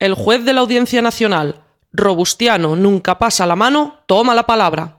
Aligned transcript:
El 0.00 0.14
juez 0.14 0.44
de 0.46 0.54
la 0.54 0.60
Audiencia 0.62 1.02
Nacional, 1.02 1.62
Robustiano, 1.92 2.74
nunca 2.74 3.18
pasa 3.18 3.46
la 3.46 3.54
mano, 3.54 4.02
toma 4.06 4.34
la 4.34 4.46
palabra. 4.46 4.96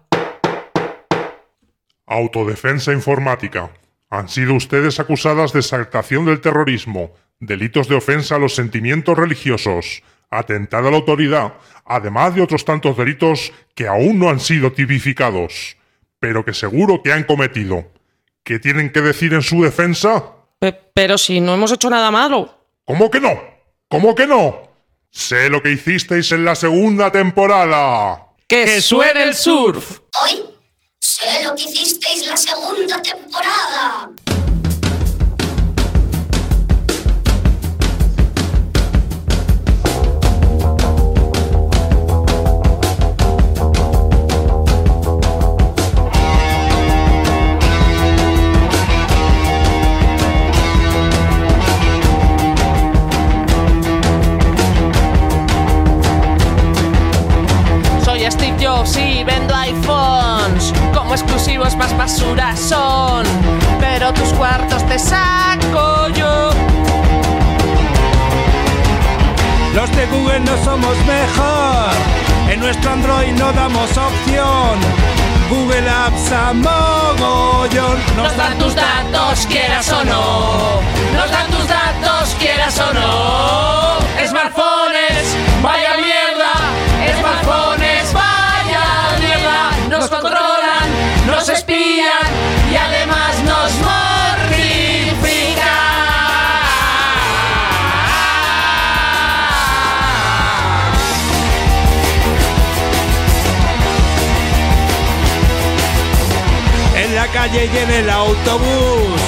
Autodefensa 2.05 2.91
informática. 2.93 3.71
Han 4.11 4.29
sido 4.29 4.53
ustedes 4.53 4.99
acusadas 4.99 5.53
de 5.53 5.59
exaltación 5.61 6.25
del 6.25 6.39
terrorismo, 6.39 7.13
delitos 7.39 7.87
de 7.87 7.95
ofensa 7.95 8.35
a 8.35 8.39
los 8.39 8.53
sentimientos 8.53 9.17
religiosos, 9.17 10.03
atentado 10.29 10.89
a 10.89 10.91
la 10.91 10.97
autoridad, 10.97 11.53
además 11.85 12.35
de 12.35 12.41
otros 12.43 12.63
tantos 12.63 12.95
delitos 12.95 13.51
que 13.73 13.87
aún 13.87 14.19
no 14.19 14.29
han 14.29 14.39
sido 14.39 14.71
tipificados, 14.73 15.77
pero 16.19 16.45
que 16.45 16.53
seguro 16.53 17.01
que 17.01 17.11
han 17.11 17.23
cometido. 17.23 17.85
¿Qué 18.43 18.59
tienen 18.59 18.91
que 18.91 19.01
decir 19.01 19.33
en 19.33 19.41
su 19.41 19.63
defensa? 19.63 20.25
Pe- 20.59 20.73
pero 20.93 21.17
si 21.17 21.39
no 21.39 21.55
hemos 21.55 21.71
hecho 21.71 21.89
nada 21.89 22.11
malo. 22.11 22.53
¿Cómo 22.85 23.09
que 23.09 23.19
no? 23.19 23.31
¿Cómo 23.87 24.13
que 24.13 24.27
no? 24.27 24.69
Sé 25.11 25.49
lo 25.49 25.61
que 25.61 25.71
hicisteis 25.73 26.31
en 26.31 26.45
la 26.45 26.55
segunda 26.55 27.11
temporada. 27.11 28.27
¡Que 28.47 28.81
suene 28.81 29.23
el 29.23 29.35
surf! 29.35 29.99
Hoy 30.23 30.41
sé 30.99 31.43
lo 31.43 31.53
que 31.53 31.63
hicisteis 31.63 32.25
la 32.27 32.37
segunda 32.37 33.01
temporada. 33.01 34.09
Mogollón. 76.53 77.99
Nos 78.17 78.35
dan 78.35 78.57
tus 78.57 78.75
datos, 78.75 79.45
quieras 79.47 79.89
o 79.91 80.03
no. 80.03 80.81
Nos 81.15 81.31
dan 81.31 81.49
tus 81.51 81.67
datos, 81.67 82.35
quieras 82.39 82.79
o 82.79 82.93
no. 82.93 84.27
Smartphones, 84.27 85.35
vaya 85.61 85.97
mierda. 85.97 86.20
Calle 107.41 107.69
y 107.73 107.77
en 107.77 107.91
el 107.91 108.09
autobús. 108.09 109.19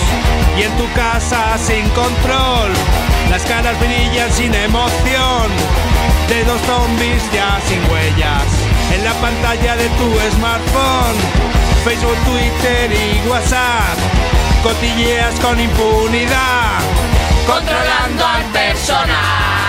Y 0.58 0.62
en 0.64 0.72
tu 0.78 0.88
casa 0.94 1.58
sin 1.58 1.88
control. 2.02 2.70
Las 3.32 3.44
caras 3.44 3.76
brillan 3.80 4.32
sin 4.32 4.54
emoción. 4.54 5.48
De 6.30 6.44
dos 6.44 6.62
zombies 6.68 7.24
ya 7.34 7.60
sin 7.68 7.82
huellas. 7.92 8.48
En 8.94 9.04
la 9.04 9.14
pantalla 9.14 9.76
de 9.78 9.88
tu 10.00 10.08
smartphone. 10.36 11.18
Facebook, 11.84 12.20
Twitter 12.30 12.92
y 12.92 13.28
WhatsApp. 13.28 13.98
Cotilleas 14.62 15.34
con 15.40 15.60
impunidad. 15.60 16.80
Controlando 17.48 18.26
al 18.26 18.44
personal, 18.54 19.63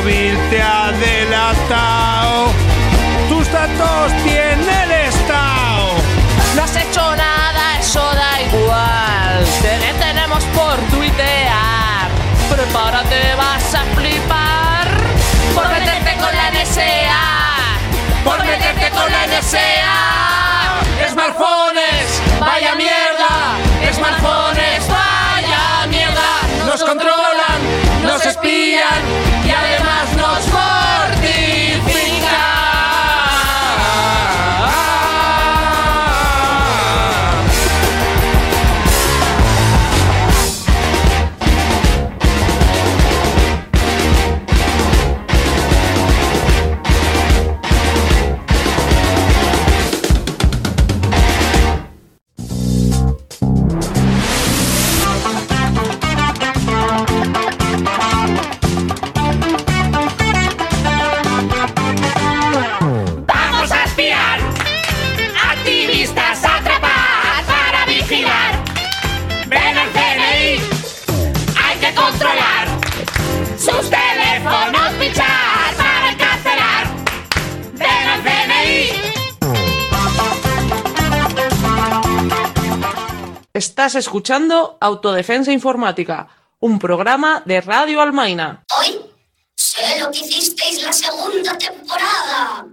móvil 0.00 0.38
te 0.50 0.62
ha 0.62 0.92
delatado. 0.92 2.52
Tus 3.28 3.50
datos 3.52 4.12
tiene 4.22 4.84
el 4.84 4.92
Estado. 5.08 5.94
No 6.56 6.62
has 6.62 6.76
hecho 6.76 7.16
nada, 7.16 7.78
eso 7.78 8.02
da 8.14 8.40
igual. 8.42 9.44
Te 9.62 9.78
detenemos 9.78 10.44
por 10.56 10.76
tuitear. 10.90 12.08
Prepárate, 12.50 13.34
vas 13.36 13.74
a 13.74 13.84
flipar. 13.96 14.88
Por 15.54 15.68
meterte 15.68 16.16
con 16.16 16.34
la 16.34 16.50
NSA. 16.50 17.22
Por 18.24 18.44
meterte 18.44 18.90
con 18.90 19.12
la 19.12 19.26
NSA. 19.26 21.08
Smartphones, 21.10 22.22
vaya 22.38 22.74
mierda. 22.74 23.32
Smartphones, 23.92 24.88
vaya 24.88 25.86
mierda. 25.88 26.30
Nos 26.66 26.84
controlan, 26.84 27.60
nos 28.02 28.24
espían 28.24 29.49
Estás 83.80 83.94
escuchando 83.94 84.76
Autodefensa 84.78 85.52
Informática, 85.52 86.28
un 86.58 86.78
programa 86.78 87.42
de 87.46 87.62
Radio 87.62 88.02
Almaina. 88.02 88.62
Hoy 88.78 89.00
sé 89.56 89.98
lo 89.98 90.10
que 90.10 90.18
hicisteis 90.18 90.82
la 90.82 90.92
segunda 90.92 91.56
temporada. 91.56 92.66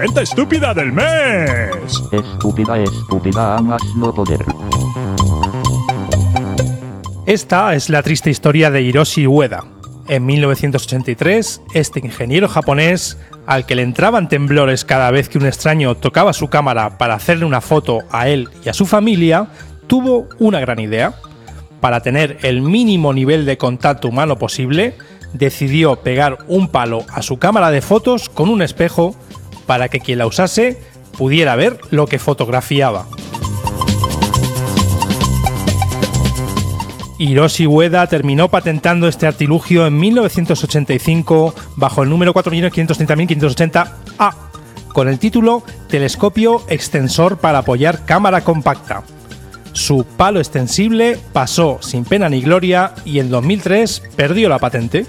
Patente 0.00 0.22
estúpida 0.22 0.72
del 0.72 0.92
mes. 0.92 2.02
Estúpida, 2.10 2.78
estúpida, 2.78 3.58
a 3.58 3.60
más 3.60 3.82
no 3.96 4.14
poder. 4.14 4.42
Esta 7.26 7.74
es 7.74 7.90
la 7.90 8.02
triste 8.02 8.30
historia 8.30 8.70
de 8.70 8.80
Hiroshi 8.80 9.26
Ueda. 9.26 9.62
En 10.08 10.24
1983, 10.24 11.60
este 11.74 12.00
ingeniero 12.00 12.48
japonés, 12.48 13.18
al 13.44 13.66
que 13.66 13.74
le 13.74 13.82
entraban 13.82 14.30
temblores 14.30 14.86
cada 14.86 15.10
vez 15.10 15.28
que 15.28 15.36
un 15.36 15.44
extraño 15.44 15.94
tocaba 15.94 16.32
su 16.32 16.48
cámara 16.48 16.96
para 16.96 17.12
hacerle 17.12 17.44
una 17.44 17.60
foto 17.60 17.98
a 18.10 18.26
él 18.30 18.48
y 18.64 18.70
a 18.70 18.72
su 18.72 18.86
familia, 18.86 19.48
tuvo 19.86 20.28
una 20.38 20.60
gran 20.60 20.78
idea. 20.78 21.12
Para 21.82 22.00
tener 22.00 22.38
el 22.40 22.62
mínimo 22.62 23.12
nivel 23.12 23.44
de 23.44 23.58
contacto 23.58 24.08
humano 24.08 24.38
posible, 24.38 24.94
decidió 25.34 25.96
pegar 25.96 26.38
un 26.48 26.68
palo 26.68 27.04
a 27.12 27.20
su 27.20 27.38
cámara 27.38 27.70
de 27.70 27.82
fotos 27.82 28.30
con 28.30 28.48
un 28.48 28.62
espejo 28.62 29.14
para 29.70 29.88
que 29.88 30.00
quien 30.00 30.18
la 30.18 30.26
usase 30.26 30.76
pudiera 31.16 31.54
ver 31.54 31.78
lo 31.92 32.08
que 32.08 32.18
fotografiaba. 32.18 33.06
Hiroshi 37.20 37.68
Ueda 37.68 38.04
terminó 38.08 38.48
patentando 38.48 39.06
este 39.06 39.28
artilugio 39.28 39.86
en 39.86 39.96
1985 39.96 41.54
bajo 41.76 42.02
el 42.02 42.10
número 42.10 42.34
4.530.580A, 42.34 44.34
con 44.92 45.08
el 45.08 45.20
título 45.20 45.62
Telescopio 45.88 46.64
extensor 46.66 47.38
para 47.38 47.58
apoyar 47.58 48.04
cámara 48.04 48.40
compacta. 48.40 49.04
Su 49.70 50.04
palo 50.04 50.40
extensible 50.40 51.16
pasó 51.32 51.78
sin 51.80 52.04
pena 52.04 52.28
ni 52.28 52.40
gloria 52.40 52.92
y 53.04 53.20
en 53.20 53.30
2003 53.30 54.02
perdió 54.16 54.48
la 54.48 54.58
patente. 54.58 55.06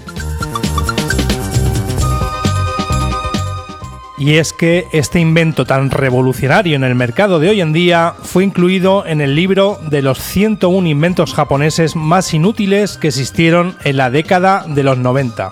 Y 4.24 4.36
es 4.36 4.52
que 4.52 4.86
este 4.92 5.18
invento 5.18 5.64
tan 5.64 5.90
revolucionario 5.90 6.76
en 6.76 6.84
el 6.84 6.94
mercado 6.94 7.40
de 7.40 7.48
hoy 7.48 7.60
en 7.60 7.72
día 7.72 8.14
fue 8.22 8.44
incluido 8.44 9.04
en 9.04 9.20
el 9.20 9.34
libro 9.34 9.80
de 9.90 10.00
los 10.00 10.20
101 10.20 10.86
inventos 10.86 11.34
japoneses 11.34 11.96
más 11.96 12.32
inútiles 12.32 12.98
que 12.98 13.08
existieron 13.08 13.76
en 13.82 13.96
la 13.96 14.10
década 14.10 14.64
de 14.68 14.84
los 14.84 14.96
90. 14.96 15.50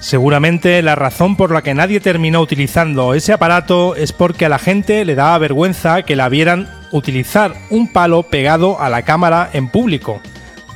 Seguramente 0.00 0.82
la 0.82 0.96
razón 0.96 1.36
por 1.36 1.50
la 1.50 1.62
que 1.62 1.72
nadie 1.72 2.00
terminó 2.00 2.42
utilizando 2.42 3.14
ese 3.14 3.32
aparato 3.32 3.96
es 3.96 4.12
porque 4.12 4.44
a 4.44 4.50
la 4.50 4.58
gente 4.58 5.06
le 5.06 5.14
daba 5.14 5.38
vergüenza 5.38 6.02
que 6.02 6.14
la 6.14 6.28
vieran 6.28 6.68
utilizar 6.92 7.54
un 7.70 7.90
palo 7.90 8.24
pegado 8.24 8.78
a 8.82 8.90
la 8.90 9.00
cámara 9.00 9.48
en 9.54 9.70
público 9.70 10.20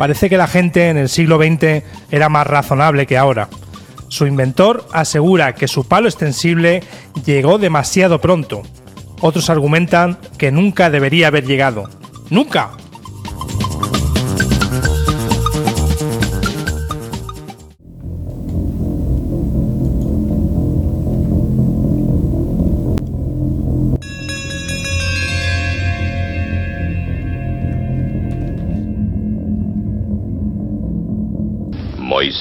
Parece 0.01 0.31
que 0.31 0.39
la 0.39 0.47
gente 0.47 0.89
en 0.89 0.97
el 0.97 1.11
siglo 1.11 1.37
XX 1.37 1.85
era 2.11 2.31
más 2.31 2.47
razonable 2.47 3.07
que 3.07 3.19
ahora. 3.19 3.51
Su 4.09 4.27
inventor 4.27 4.87
asegura 4.95 5.55
que 5.55 5.69
su 5.69 5.87
palo 5.87 6.09
extensible 6.09 6.83
llegó 7.27 7.59
demasiado 7.59 8.19
pronto. 8.19 8.63
Otros 9.21 9.51
argumentan 9.51 10.17
que 10.39 10.53
nunca 10.53 10.89
debería 10.89 11.27
haber 11.27 11.45
llegado. 11.45 11.91
¡Nunca! 12.31 12.71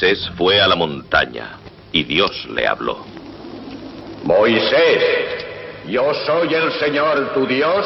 Moisés 0.02 0.30
fue 0.38 0.62
a 0.62 0.68
la 0.68 0.78
montaña 0.78 1.58
y 1.92 2.06
Dios 2.06 2.32
le 2.56 2.66
habló. 2.66 3.06
Moisés, 4.24 5.04
yo 5.90 6.14
soy 6.26 6.54
el 6.54 6.72
Señor 6.80 7.34
tu 7.34 7.46
Dios 7.46 7.86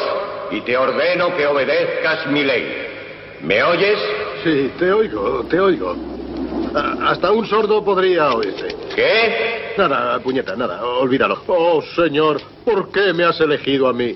y 0.52 0.60
te 0.60 0.76
ordeno 0.76 1.36
que 1.36 1.44
obedezcas 1.44 2.28
mi 2.28 2.44
ley. 2.44 2.86
¿Me 3.42 3.60
oyes? 3.64 3.98
Sí, 4.44 4.70
te 4.78 4.92
oigo, 4.92 5.44
te 5.50 5.58
oigo. 5.58 5.96
A- 6.76 7.10
Hasta 7.10 7.32
un 7.32 7.46
sordo 7.48 7.84
podría 7.84 8.30
oírte. 8.32 8.76
¿Qué? 8.94 9.74
Nada, 9.76 10.20
puñeta, 10.20 10.54
nada, 10.54 10.84
olvídalo. 10.84 11.42
Oh, 11.48 11.82
señor, 11.96 12.40
¿por 12.64 12.92
qué 12.92 13.12
me 13.12 13.24
has 13.24 13.40
elegido 13.40 13.88
a 13.88 13.92
mí? 13.92 14.14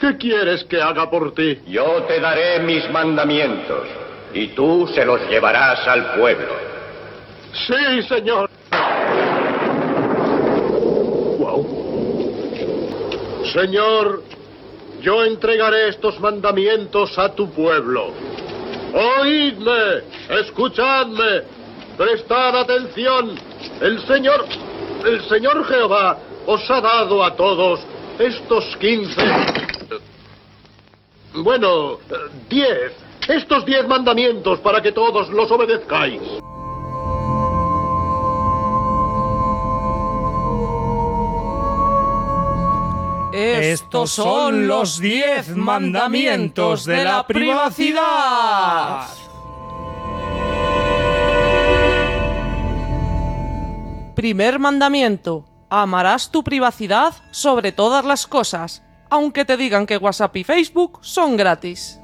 ¿Qué 0.00 0.16
quieres 0.16 0.64
que 0.64 0.80
haga 0.80 1.10
por 1.10 1.34
ti? 1.34 1.60
Yo 1.66 2.02
te 2.08 2.18
daré 2.18 2.60
mis 2.60 2.90
mandamientos 2.90 3.86
y 4.32 4.48
tú 4.48 4.88
se 4.94 5.04
los 5.04 5.20
llevarás 5.28 5.86
al 5.86 6.14
pueblo. 6.18 6.65
Sí, 7.52 8.02
señor. 8.08 8.50
Wow. 11.38 11.66
Señor, 13.52 14.22
yo 15.02 15.24
entregaré 15.24 15.88
estos 15.88 16.18
mandamientos 16.20 17.18
a 17.18 17.32
tu 17.34 17.50
pueblo. 17.50 18.12
Oídme, 19.20 20.02
escuchadme, 20.40 21.42
prestad 21.96 22.60
atención. 22.60 23.38
El 23.80 24.00
Señor, 24.06 24.46
el 25.04 25.22
Señor 25.28 25.64
Jehová 25.66 26.18
os 26.46 26.70
ha 26.70 26.80
dado 26.80 27.22
a 27.24 27.34
todos 27.34 27.80
estos 28.18 28.76
quince, 28.78 29.22
bueno, 31.34 31.98
diez, 32.48 32.92
estos 33.28 33.64
diez 33.66 33.86
mandamientos 33.86 34.60
para 34.60 34.80
que 34.80 34.92
todos 34.92 35.28
los 35.30 35.50
obedezcáis. 35.50 36.22
Estos 43.38 44.12
son 44.12 44.66
los 44.66 44.98
diez 44.98 45.54
mandamientos 45.54 46.86
de 46.86 47.04
la 47.04 47.26
privacidad. 47.26 49.08
Primer 54.14 54.58
mandamiento. 54.58 55.44
Amarás 55.68 56.30
tu 56.30 56.42
privacidad 56.42 57.12
sobre 57.30 57.72
todas 57.72 58.06
las 58.06 58.26
cosas, 58.26 58.82
aunque 59.10 59.44
te 59.44 59.58
digan 59.58 59.84
que 59.84 59.98
WhatsApp 59.98 60.34
y 60.36 60.44
Facebook 60.44 61.00
son 61.02 61.36
gratis. 61.36 62.00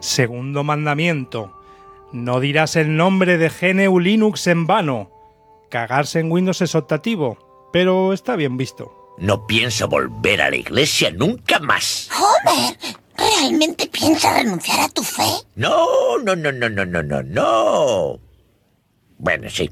Segundo 0.00 0.62
mandamiento. 0.62 1.54
No 2.12 2.38
dirás 2.38 2.76
el 2.76 2.98
nombre 2.98 3.38
de 3.38 3.48
GNU 3.48 3.98
Linux 3.98 4.46
en 4.46 4.66
vano. 4.66 5.17
Cagarse 5.68 6.20
en 6.20 6.32
Windows 6.32 6.62
es 6.62 6.74
optativo, 6.74 7.68
pero 7.72 8.12
está 8.14 8.36
bien 8.36 8.56
visto. 8.56 9.14
No 9.18 9.46
pienso 9.46 9.86
volver 9.88 10.40
a 10.40 10.50
la 10.50 10.56
iglesia 10.56 11.10
nunca 11.10 11.58
más. 11.58 12.08
Homer, 12.16 12.76
¿realmente 13.16 13.86
piensas 13.88 14.42
renunciar 14.42 14.80
a 14.80 14.88
tu 14.88 15.02
fe? 15.02 15.28
No, 15.56 16.18
no, 16.24 16.36
no, 16.36 16.52
no, 16.52 16.70
no, 16.70 16.86
no, 16.86 17.02
no, 17.02 17.22
no. 17.22 18.20
Bueno, 19.18 19.50
sí. 19.50 19.70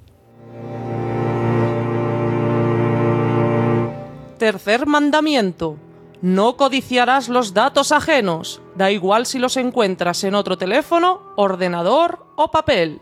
Tercer 4.38 4.86
mandamiento. 4.86 5.78
No 6.20 6.56
codiciarás 6.56 7.28
los 7.28 7.54
datos 7.54 7.92
ajenos, 7.92 8.60
da 8.74 8.90
igual 8.90 9.26
si 9.26 9.38
los 9.38 9.56
encuentras 9.56 10.24
en 10.24 10.34
otro 10.34 10.58
teléfono, 10.58 11.22
ordenador 11.36 12.26
o 12.36 12.50
papel. 12.50 13.00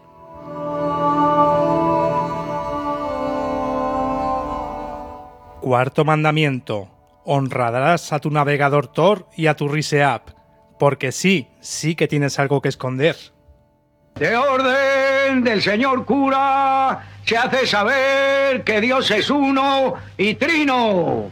Cuarto 5.65 6.05
mandamiento. 6.05 6.91
Honrarás 7.25 8.13
a 8.13 8.19
tu 8.19 8.29
navegador 8.31 8.87
Tor 8.87 9.29
y 9.35 9.47
a 9.47 9.57
tu 9.57 9.67
Rise 9.67 10.05
App, 10.05 10.29
porque 10.79 11.11
sí, 11.11 11.49
sí 11.61 11.95
que 11.95 12.07
tienes 12.07 12.39
algo 12.39 12.61
que 12.61 12.69
esconder. 12.69 13.17
De 14.17 14.37
orden 14.37 15.43
del 15.43 15.63
señor 15.63 16.05
cura 16.05 17.07
se 17.25 17.39
hace 17.39 17.67
saber 17.67 18.63
que 18.63 18.79
Dios 18.83 19.11
es 19.11 19.31
uno 19.31 19.95
y 20.19 20.35
trino. 20.35 21.31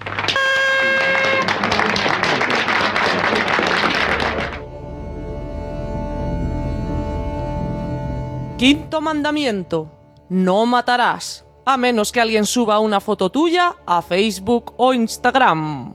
Quinto 8.57 9.03
mandamiento. 9.03 9.93
No 10.31 10.65
matarás, 10.65 11.45
a 11.65 11.77
menos 11.77 12.13
que 12.13 12.21
alguien 12.21 12.47
suba 12.47 12.79
una 12.79 13.01
foto 13.01 13.31
tuya 13.31 13.77
a 13.87 14.03
Facebook 14.03 14.75
o 14.77 14.95
Instagram. 14.95 15.95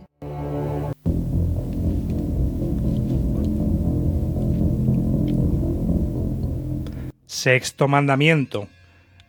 Sexto 7.26 7.88
mandamiento. 7.88 8.68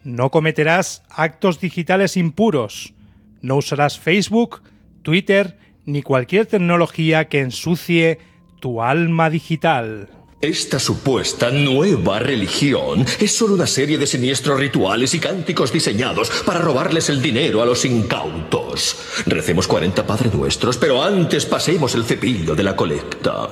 No 0.04 0.30
cometerás 0.30 1.02
actos 1.10 1.60
digitales 1.60 2.16
impuros. 2.16 2.94
No 3.42 3.56
usarás 3.56 3.98
Facebook, 3.98 4.62
Twitter 5.02 5.58
ni 5.84 6.02
cualquier 6.02 6.46
tecnología 6.46 7.28
que 7.28 7.40
ensucie 7.40 8.18
tu 8.60 8.82
alma 8.82 9.30
digital. 9.30 10.17
Esta 10.40 10.78
supuesta 10.78 11.50
nueva 11.50 12.20
religión 12.20 13.04
es 13.18 13.34
solo 13.34 13.54
una 13.54 13.66
serie 13.66 13.98
de 13.98 14.06
siniestros 14.06 14.60
rituales 14.60 15.12
y 15.14 15.18
cánticos 15.18 15.72
diseñados 15.72 16.30
para 16.46 16.60
robarles 16.60 17.08
el 17.08 17.20
dinero 17.20 17.60
a 17.60 17.66
los 17.66 17.84
incautos. 17.84 18.96
Recemos 19.26 19.66
40 19.66 20.06
Padre 20.06 20.30
Nuestros, 20.32 20.76
pero 20.76 21.02
antes 21.02 21.44
pasemos 21.44 21.96
el 21.96 22.04
cepillo 22.04 22.54
de 22.54 22.62
la 22.62 22.76
colecta. 22.76 23.48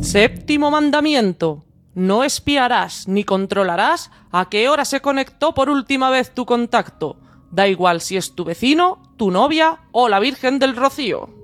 Séptimo 0.00 0.72
mandamiento. 0.72 1.64
No 1.94 2.24
espiarás 2.24 3.06
ni 3.06 3.22
controlarás 3.22 4.10
a 4.32 4.48
qué 4.48 4.68
hora 4.68 4.84
se 4.84 5.00
conectó 5.00 5.54
por 5.54 5.70
última 5.70 6.10
vez 6.10 6.34
tu 6.34 6.46
contacto. 6.46 7.16
Da 7.52 7.68
igual 7.68 8.00
si 8.00 8.16
es 8.16 8.34
tu 8.34 8.44
vecino, 8.44 9.00
tu 9.16 9.30
novia 9.30 9.82
o 9.92 10.08
la 10.08 10.18
Virgen 10.18 10.58
del 10.58 10.74
Rocío. 10.74 11.41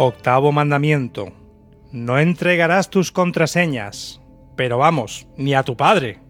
Octavo 0.00 0.52
mandamiento. 0.52 1.32
No 1.90 2.20
entregarás 2.20 2.88
tus 2.88 3.10
contraseñas. 3.10 4.20
Pero 4.54 4.78
vamos, 4.78 5.26
ni 5.36 5.54
a 5.54 5.64
tu 5.64 5.76
padre. 5.76 6.20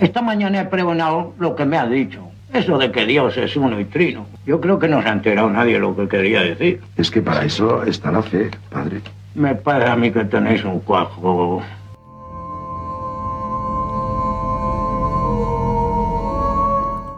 Esta 0.00 0.22
mañana 0.22 0.62
he 0.62 0.64
pregonado 0.64 1.34
lo 1.38 1.54
que 1.54 1.66
me 1.66 1.76
ha 1.76 1.86
dicho. 1.86 2.30
Eso 2.54 2.78
de 2.78 2.90
que 2.90 3.04
Dios 3.04 3.36
es 3.36 3.54
uno 3.54 3.78
y 3.78 3.84
trino. 3.84 4.24
Yo 4.46 4.62
creo 4.62 4.78
que 4.78 4.88
no 4.88 5.02
se 5.02 5.10
ha 5.10 5.12
enterado 5.12 5.50
nadie 5.50 5.78
lo 5.78 5.94
que 5.94 6.08
quería 6.08 6.40
decir. 6.40 6.80
Es 6.96 7.10
que 7.10 7.20
para 7.20 7.44
eso 7.44 7.82
está 7.82 8.10
la 8.10 8.22
fe, 8.22 8.50
padre. 8.70 9.02
Me 9.34 9.56
parece 9.56 9.90
a 9.90 9.96
mí 9.96 10.10
que 10.10 10.24
tenéis 10.24 10.64
un 10.64 10.80
cuajo. 10.80 11.62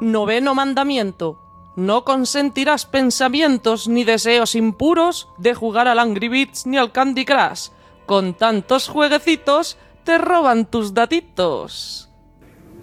Noveno 0.01 0.57
mandamiento. 0.57 1.44
No 1.77 2.05
consentirás 2.05 2.87
pensamientos 2.87 3.89
ni 3.89 4.05
deseos 4.05 4.55
impuros 4.55 5.29
de 5.39 5.55
jugar 5.55 5.89
al 5.89 5.99
Angry 5.99 6.29
Beats 6.29 6.67
ni 6.67 6.79
al 6.79 6.93
Candy 6.93 7.25
Crush. 7.25 7.69
Con 8.07 8.35
tantos 8.35 8.89
jueguecitos 8.89 9.77
te 10.05 10.19
roban 10.19 10.71
tus 10.71 10.95
datitos. 10.95 12.09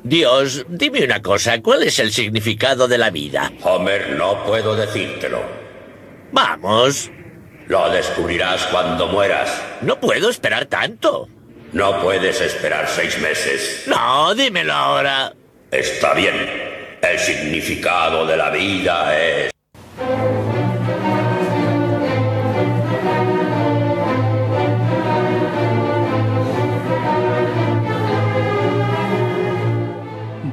Dios, 0.03 0.65
dime 0.67 1.05
una 1.05 1.21
cosa, 1.21 1.61
¿cuál 1.61 1.83
es 1.83 1.99
el 1.99 2.11
significado 2.11 2.87
de 2.87 2.97
la 2.97 3.11
vida? 3.11 3.51
Homer, 3.63 4.15
no 4.17 4.43
puedo 4.43 4.75
decírtelo. 4.75 5.41
Vamos. 6.31 7.11
Lo 7.67 7.89
descubrirás 7.89 8.65
cuando 8.67 9.07
mueras. 9.07 9.61
No 9.81 9.99
puedo 9.99 10.29
esperar 10.29 10.65
tanto. 10.65 11.29
No 11.71 12.01
puedes 12.01 12.41
esperar 12.41 12.87
seis 12.89 13.17
meses. 13.21 13.83
No, 13.87 14.33
dímelo 14.35 14.73
ahora. 14.73 15.33
Está 15.69 16.13
bien. 16.13 16.80
El 17.01 17.17
significado 17.17 18.25
de 18.25 18.37
la 18.37 18.49
vida 18.51 19.19
es... 19.19 19.51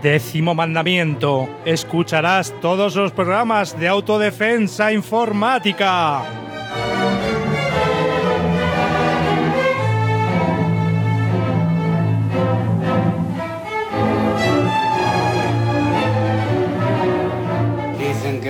Décimo 0.02 0.55
mandamiento. 0.55 1.49
Escucharás 1.64 2.55
todos 2.61 2.95
los 2.97 3.12
programas 3.12 3.78
de 3.78 3.88
autodefensa 3.88 4.93
informática. 4.93 6.23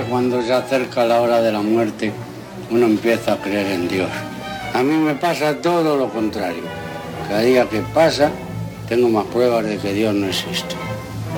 Cuando 0.08 0.42
se 0.42 0.52
acerca 0.52 1.04
la 1.04 1.20
hora 1.20 1.42
de 1.42 1.52
la 1.52 1.60
muerte, 1.60 2.12
uno 2.70 2.86
empieza 2.86 3.34
a 3.34 3.36
creer 3.38 3.66
en 3.72 3.88
Dios. 3.88 4.08
A 4.74 4.82
mí 4.82 4.94
me 4.96 5.14
pasa 5.14 5.56
todo 5.56 5.96
lo 5.96 6.08
contrario. 6.08 6.62
Cada 7.28 7.40
día 7.40 7.68
que 7.68 7.80
pasa, 7.94 8.30
tengo 8.88 9.08
más 9.08 9.26
pruebas 9.26 9.64
de 9.64 9.78
que 9.78 9.92
Dios 9.92 10.14
no 10.14 10.26
existe. 10.26 10.74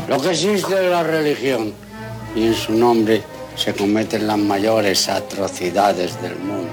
Lo 0.08 0.20
que 0.20 0.30
existe 0.30 0.74
es 0.74 0.90
la 0.90 1.02
religión. 1.02 1.72
y 2.36 2.46
en 2.46 2.54
su 2.54 2.72
nombre 2.72 3.24
se 3.56 3.74
cometen 3.74 4.28
las 4.28 4.38
mayores 4.38 5.08
atrocidades 5.08 6.22
del 6.22 6.36
mundo. 6.36 6.70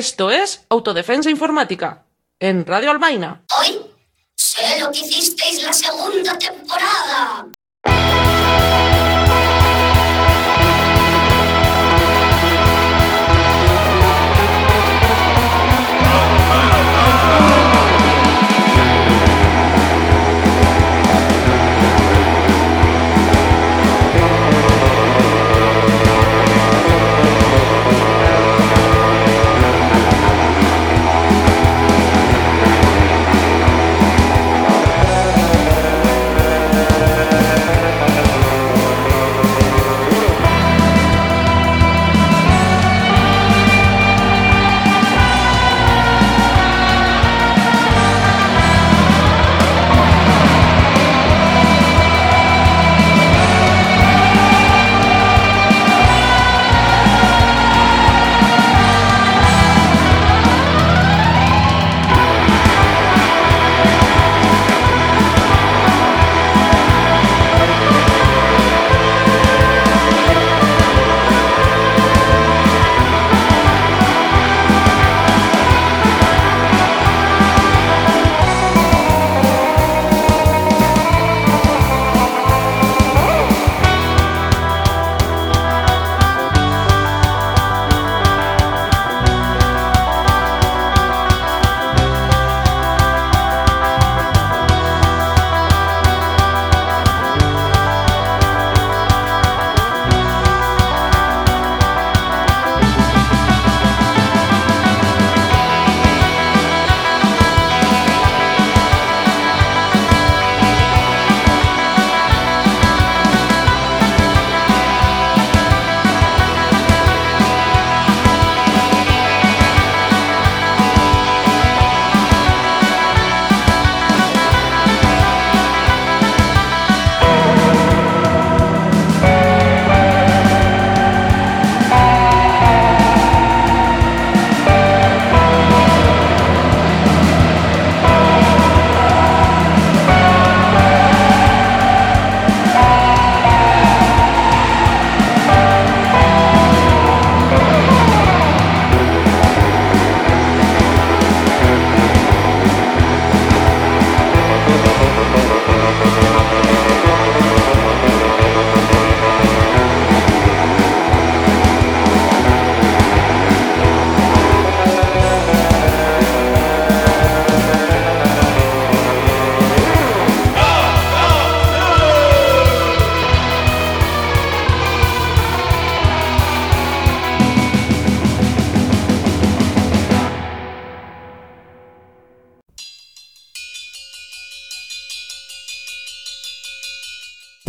Esto 0.00 0.30
es 0.30 0.64
Autodefensa 0.70 1.28
Informática, 1.28 2.06
en 2.38 2.64
Radio 2.64 2.90
Albaina. 2.90 3.44
Hoy 3.58 3.82
sé 4.34 4.80
lo 4.80 4.90
que 4.90 5.00
hicisteis 5.00 5.62
la 5.62 5.74
segunda 5.74 6.38
temporada. 6.38 7.49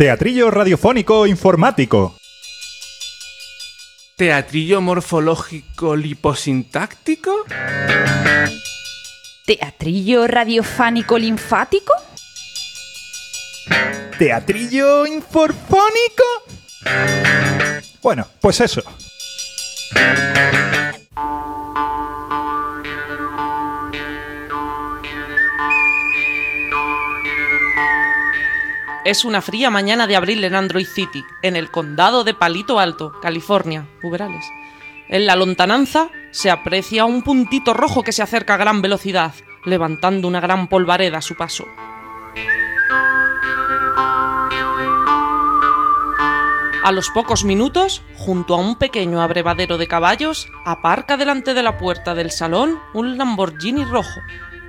Teatrillo 0.02 0.50
radiofónico 0.50 1.28
informático. 1.28 2.16
¿Teatrillo 4.16 4.80
morfológico 4.80 5.94
liposintáctico? 5.94 7.44
¿Teatrillo 9.46 10.26
radiofánico 10.26 11.16
linfático? 11.16 11.92
¿Teatrillo 14.18 15.06
inforfónico? 15.06 16.24
Bueno, 18.02 18.26
pues 18.40 18.60
eso. 18.60 18.82
Es 29.04 29.24
una 29.24 29.42
fría 29.42 29.68
mañana 29.68 30.06
de 30.06 30.14
abril 30.14 30.44
en 30.44 30.54
Android 30.54 30.86
City, 30.86 31.24
en 31.42 31.56
el 31.56 31.72
condado 31.72 32.22
de 32.22 32.34
Palito 32.34 32.78
Alto, 32.78 33.12
California, 33.20 33.88
Uberales. 34.00 34.44
En 35.08 35.26
la 35.26 35.34
lontananza 35.34 36.08
se 36.30 36.52
aprecia 36.52 37.04
un 37.04 37.22
puntito 37.22 37.74
rojo 37.74 38.04
que 38.04 38.12
se 38.12 38.22
acerca 38.22 38.54
a 38.54 38.58
gran 38.58 38.80
velocidad, 38.80 39.34
levantando 39.64 40.28
una 40.28 40.38
gran 40.38 40.68
polvareda 40.68 41.18
a 41.18 41.22
su 41.22 41.34
paso. 41.34 41.66
A 46.84 46.92
los 46.92 47.10
pocos 47.10 47.44
minutos, 47.44 48.02
junto 48.16 48.54
a 48.54 48.58
un 48.58 48.76
pequeño 48.76 49.20
abrevadero 49.20 49.78
de 49.78 49.88
caballos, 49.88 50.46
aparca 50.64 51.16
delante 51.16 51.54
de 51.54 51.64
la 51.64 51.76
puerta 51.76 52.14
del 52.14 52.30
salón 52.30 52.78
un 52.94 53.18
Lamborghini 53.18 53.84
rojo, 53.84 54.20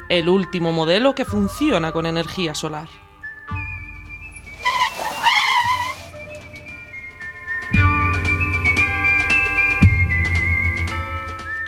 el 0.09 0.27
último 0.27 0.71
modelo 0.71 1.13
que 1.13 1.23
funciona 1.23 1.91
con 1.91 2.07
energía 2.07 2.55
solar. 2.55 3.02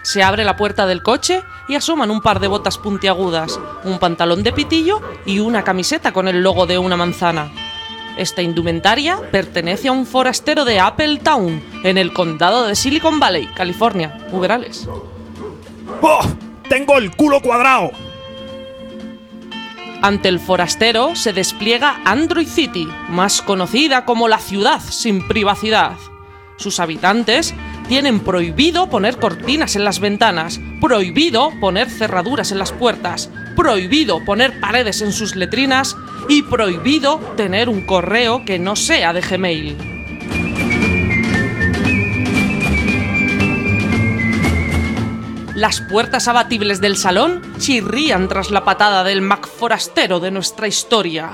Se 0.06 0.22
abre 0.22 0.44
la 0.44 0.56
puerta 0.56 0.86
del 0.86 1.02
coche 1.02 1.42
y 1.68 1.74
asoman 1.74 2.12
un 2.12 2.22
par 2.22 2.40
de 2.40 2.48
botas 2.48 2.78
puntiagudas, 2.78 3.60
un 3.84 3.98
pantalón 3.98 4.44
de 4.44 4.54
pitillo 4.54 5.02
y 5.26 5.40
una 5.40 5.64
camiseta 5.64 6.14
con 6.14 6.28
el 6.28 6.44
logo 6.44 6.68
de 6.68 6.78
una 6.78 6.96
manzana. 6.96 7.52
Esta 8.16 8.44
indumentaria 8.44 9.20
pertenece 9.32 9.88
a 9.88 9.94
un 9.94 10.06
forastero 10.06 10.64
de 10.64 10.80
Appletown, 10.80 11.60
en 11.84 11.98
el 11.98 12.14
condado 12.14 12.68
de 12.68 12.76
Silicon 12.76 13.20
Valley, 13.20 13.48
California. 13.56 14.16
Uberales. 14.32 14.88
¡Oh! 16.04 16.22
¡Tengo 16.70 17.00
el 17.00 17.16
culo 17.16 17.42
cuadrado! 17.42 17.90
Ante 20.04 20.30
el 20.30 20.40
forastero 20.40 21.16
se 21.16 21.34
despliega 21.34 22.02
Android 22.06 22.48
City, 22.48 22.88
más 23.10 23.42
conocida 23.42 24.06
como 24.06 24.28
la 24.28 24.38
ciudad 24.38 24.82
sin 24.82 25.28
privacidad. 25.28 25.94
Sus 26.58 26.80
habitantes 26.80 27.56
tienen 27.88 28.20
prohibido 28.20 28.90
poner 28.90 29.18
cortinas 29.18 29.76
en 29.76 29.84
las 29.84 30.00
ventanas, 30.00 30.60
prohibido 30.82 31.52
poner 31.60 31.90
cerraduras 31.90 32.52
en 32.52 32.60
las 32.60 32.72
puertas, 32.72 33.30
prohibido 33.56 34.24
poner 34.26 34.60
paredes 34.60 35.02
en 35.02 35.12
sus 35.12 35.36
letrinas 35.36 35.96
y 36.28 36.44
prohibido 36.44 37.20
tener 37.38 37.70
un 37.70 37.86
correo 37.86 38.44
que 38.46 38.60
no 38.60 38.76
sea 38.76 39.14
de 39.14 39.22
Gmail. 39.22 39.78
Las 45.56 45.80
puertas 45.80 46.28
abatibles 46.28 46.82
del 46.82 46.98
salón 46.98 47.42
chirrían 47.60 48.28
tras 48.28 48.52
la 48.52 48.66
patada 48.66 49.06
del 49.06 49.22
Mac 49.22 49.48
forastero 49.48 50.20
de 50.20 50.30
nuestra 50.30 50.68
historia. 50.68 51.32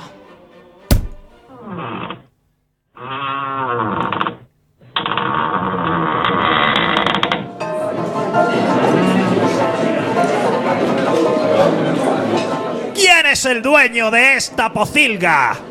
Es 13.32 13.46
el 13.46 13.62
dueño 13.62 14.12
de 14.12 14.36
esta 14.36 14.74
pocilga? 14.74 15.52
Aquí 15.52 15.62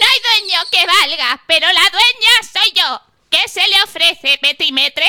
no 0.00 0.06
hay 0.06 0.20
dueño 0.40 0.58
que 0.70 0.84
valga, 0.86 1.40
pero 1.46 1.66
la 1.66 1.90
dueña 1.90 2.30
soy 2.52 2.72
yo. 2.74 3.00
¿Qué 3.30 3.48
se 3.48 3.60
le 3.60 3.82
ofrece, 3.82 4.36
Petimetre? 4.40 5.06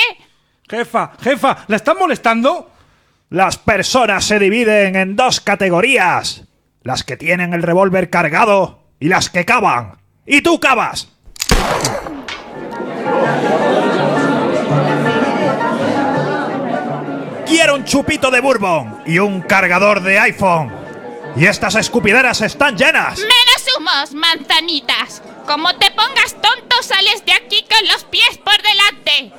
Jefa, 0.68 1.12
jefa, 1.22 1.64
¿la 1.68 1.76
están 1.76 1.98
molestando? 1.98 2.72
Las 3.28 3.58
personas 3.58 4.24
se 4.24 4.38
dividen 4.38 4.96
en 4.96 5.16
dos 5.16 5.40
categorías. 5.40 6.44
Las 6.82 7.04
que 7.04 7.18
tienen 7.18 7.52
el 7.52 7.62
revólver 7.62 8.08
cargado 8.08 8.84
y 8.98 9.08
las 9.08 9.28
que 9.28 9.44
cavan. 9.44 9.98
¡Y 10.24 10.40
tú 10.40 10.58
cavas! 10.60 11.08
Quiero 17.48 17.76
un 17.76 17.84
chupito 17.86 18.30
de 18.30 18.40
bourbon 18.40 19.02
y 19.06 19.18
un 19.18 19.40
cargador 19.40 20.02
de 20.02 20.18
iPhone. 20.18 20.70
Y 21.34 21.46
estas 21.46 21.76
escupideras 21.76 22.42
están 22.42 22.76
llenas. 22.76 23.18
Menos 23.18 23.64
humos, 23.78 24.12
manzanitas. 24.12 25.22
Como 25.46 25.74
te 25.76 25.90
pongas 25.92 26.34
tonto, 26.34 26.82
sales 26.82 27.24
de 27.24 27.32
aquí 27.32 27.64
con 27.66 27.88
los 27.88 28.04
pies 28.04 28.38
por 28.44 28.54
delante. 28.60 29.32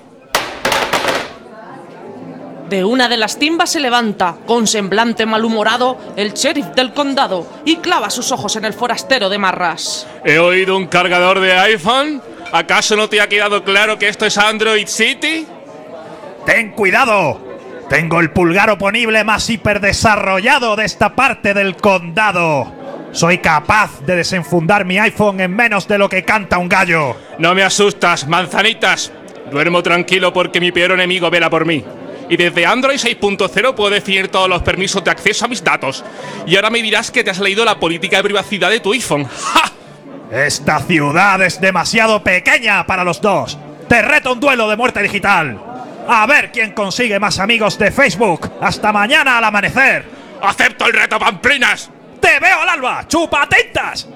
De 2.67 2.83
una 2.83 3.07
de 3.07 3.17
las 3.17 3.37
timbas 3.37 3.71
se 3.71 3.79
levanta, 3.79 4.37
con 4.47 4.65
semblante 4.65 5.27
malhumorado, 5.27 5.99
el 6.15 6.33
sheriff 6.33 6.67
del 6.67 6.93
condado 6.93 7.61
y 7.63 7.77
clava 7.77 8.09
sus 8.09 8.31
ojos 8.31 8.55
en 8.55 8.65
el 8.65 8.73
forastero 8.73 9.29
de 9.29 9.37
Marras. 9.37 10.07
He 10.25 10.39
oído 10.39 10.75
un 10.77 10.87
cargador 10.87 11.39
de 11.39 11.53
iPhone. 11.53 12.23
¿Acaso 12.51 12.95
no 12.95 13.07
te 13.07 13.21
ha 13.21 13.29
quedado 13.29 13.63
claro 13.63 13.99
que 13.99 14.07
esto 14.07 14.25
es 14.25 14.35
Android 14.39 14.87
City? 14.87 15.45
¡Ten 16.47 16.71
cuidado! 16.71 17.48
Tengo 17.89 18.19
el 18.19 18.29
pulgar 18.29 18.69
oponible 18.69 19.23
más 19.23 19.49
hiperdesarrollado 19.49 20.75
de 20.75 20.85
esta 20.85 21.15
parte 21.15 21.55
del 21.55 21.75
condado. 21.75 22.71
Soy 23.11 23.39
capaz 23.39 24.01
de 24.05 24.15
desenfundar 24.15 24.85
mi 24.85 24.99
iPhone 24.99 25.41
en 25.41 25.55
menos 25.55 25.87
de 25.87 25.97
lo 25.97 26.07
que 26.07 26.23
canta 26.23 26.59
un 26.59 26.69
gallo. 26.69 27.17
No 27.39 27.55
me 27.55 27.63
asustas, 27.63 28.27
manzanitas. 28.27 29.11
Duermo 29.51 29.81
tranquilo 29.81 30.31
porque 30.31 30.61
mi 30.61 30.71
peor 30.71 30.91
enemigo 30.91 31.31
vela 31.31 31.49
por 31.49 31.65
mí. 31.65 31.83
Y 32.29 32.37
desde 32.37 32.67
Android 32.67 32.99
6.0 32.99 33.73
puedo 33.73 33.89
definir 33.89 34.27
todos 34.27 34.47
los 34.47 34.61
permisos 34.61 35.03
de 35.03 35.09
acceso 35.09 35.45
a 35.45 35.47
mis 35.47 35.63
datos. 35.63 36.05
Y 36.45 36.55
ahora 36.55 36.69
me 36.69 36.83
dirás 36.83 37.09
que 37.09 37.23
te 37.23 37.31
has 37.31 37.39
leído 37.39 37.65
la 37.65 37.79
política 37.79 38.17
de 38.17 38.23
privacidad 38.23 38.69
de 38.69 38.81
tu 38.81 38.93
iPhone. 38.93 39.25
¡Ja! 39.53 39.71
Esta 40.31 40.79
ciudad 40.81 41.41
es 41.41 41.59
demasiado 41.59 42.23
pequeña 42.23 42.85
para 42.85 43.03
los 43.03 43.19
dos. 43.19 43.57
Te 43.87 44.03
reto 44.03 44.33
un 44.33 44.39
duelo 44.39 44.69
de 44.69 44.77
muerte 44.77 45.01
digital. 45.01 45.68
A 46.11 46.25
ver 46.25 46.51
quién 46.51 46.71
consigue 46.71 47.19
más 47.19 47.37
amigos 47.37 47.77
de 47.77 47.91
Facebook. 47.91 48.51
Hasta 48.61 48.91
mañana 48.91 49.37
al 49.37 49.43
amanecer. 49.43 50.03
¡Acepto 50.41 50.87
el 50.87 50.93
reto, 50.93 51.19
pamplinas! 51.19 51.91
¡Te 52.19 52.39
veo 52.39 52.61
al 52.61 52.69
alba! 52.69 53.07
¡Chupatintas! 53.07 54.07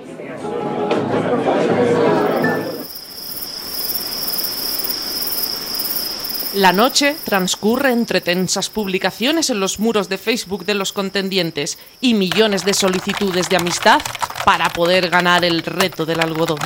La 6.55 6.71
noche 6.71 7.15
transcurre 7.23 7.91
entre 7.91 8.21
tensas 8.21 8.71
publicaciones 8.71 9.51
en 9.51 9.59
los 9.59 9.77
muros 9.77 10.09
de 10.09 10.17
Facebook 10.17 10.65
de 10.65 10.73
los 10.73 10.93
contendientes 10.93 11.77
y 12.01 12.15
millones 12.15 12.65
de 12.65 12.73
solicitudes 12.73 13.49
de 13.49 13.57
amistad 13.57 14.01
para 14.45 14.69
poder 14.69 15.11
ganar 15.11 15.45
el 15.45 15.61
reto 15.61 16.07
del 16.07 16.21
algodón. 16.21 16.57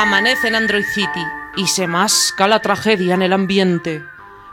Amanece 0.00 0.46
en 0.46 0.54
Android 0.54 0.84
City 0.84 1.26
y 1.56 1.66
se 1.66 1.88
masca 1.88 2.46
la 2.46 2.60
tragedia 2.60 3.14
en 3.14 3.22
el 3.22 3.32
ambiente. 3.32 4.00